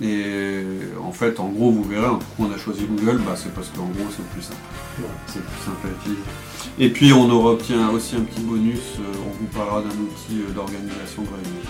Et 0.03 0.63
en 1.03 1.13
fait, 1.13 1.41
en 1.41 1.49
gros, 1.49 1.71
vous 1.71 1.85
verrez, 1.85 2.09
pourquoi 2.09 2.47
on 2.47 2.53
a 2.53 2.59
choisi 2.59 2.85
Google, 2.85 3.21
bah, 3.25 3.35
c'est 3.37 3.53
parce 3.55 3.69
qu'en 3.69 3.87
gros, 3.87 4.07
c'est 4.11 4.27
plus 4.29 4.43
simple. 4.43 4.61
C'est 5.27 5.43
plus 5.43 5.65
simple 5.65 5.87
à 5.87 6.01
utiliser. 6.01 6.23
Et 6.79 6.89
puis 6.91 7.13
on 7.13 7.29
aura 7.31 7.53
obtient 7.53 7.91
aussi 7.91 8.17
un 8.17 8.21
petit 8.21 8.41
bonus, 8.41 8.79
euh, 8.99 9.03
on 9.27 9.31
vous 9.39 9.47
parlera 9.47 9.81
d'un 9.83 9.89
outil 9.89 10.41
euh, 10.41 10.53
d'organisation 10.53 11.23
de 11.23 11.29
réunion. 11.29 11.63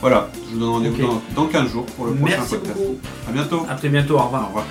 Voilà, 0.00 0.30
je 0.48 0.54
vous 0.54 0.60
donne 0.60 0.68
rendez-vous 0.68 1.20
dans, 1.34 1.46
15 1.46 1.70
jours 1.70 1.86
pour 1.86 2.06
le 2.06 2.14
prochain 2.14 2.42
podcast. 2.42 2.76
Beaucoup. 2.76 2.98
A 3.28 3.32
bientôt. 3.32 3.66
À 3.68 3.74
très 3.74 3.88
bientôt, 3.88 4.14
au 4.14 4.22
revoir. 4.22 4.44
Au 4.44 4.46
revoir. 4.48 4.66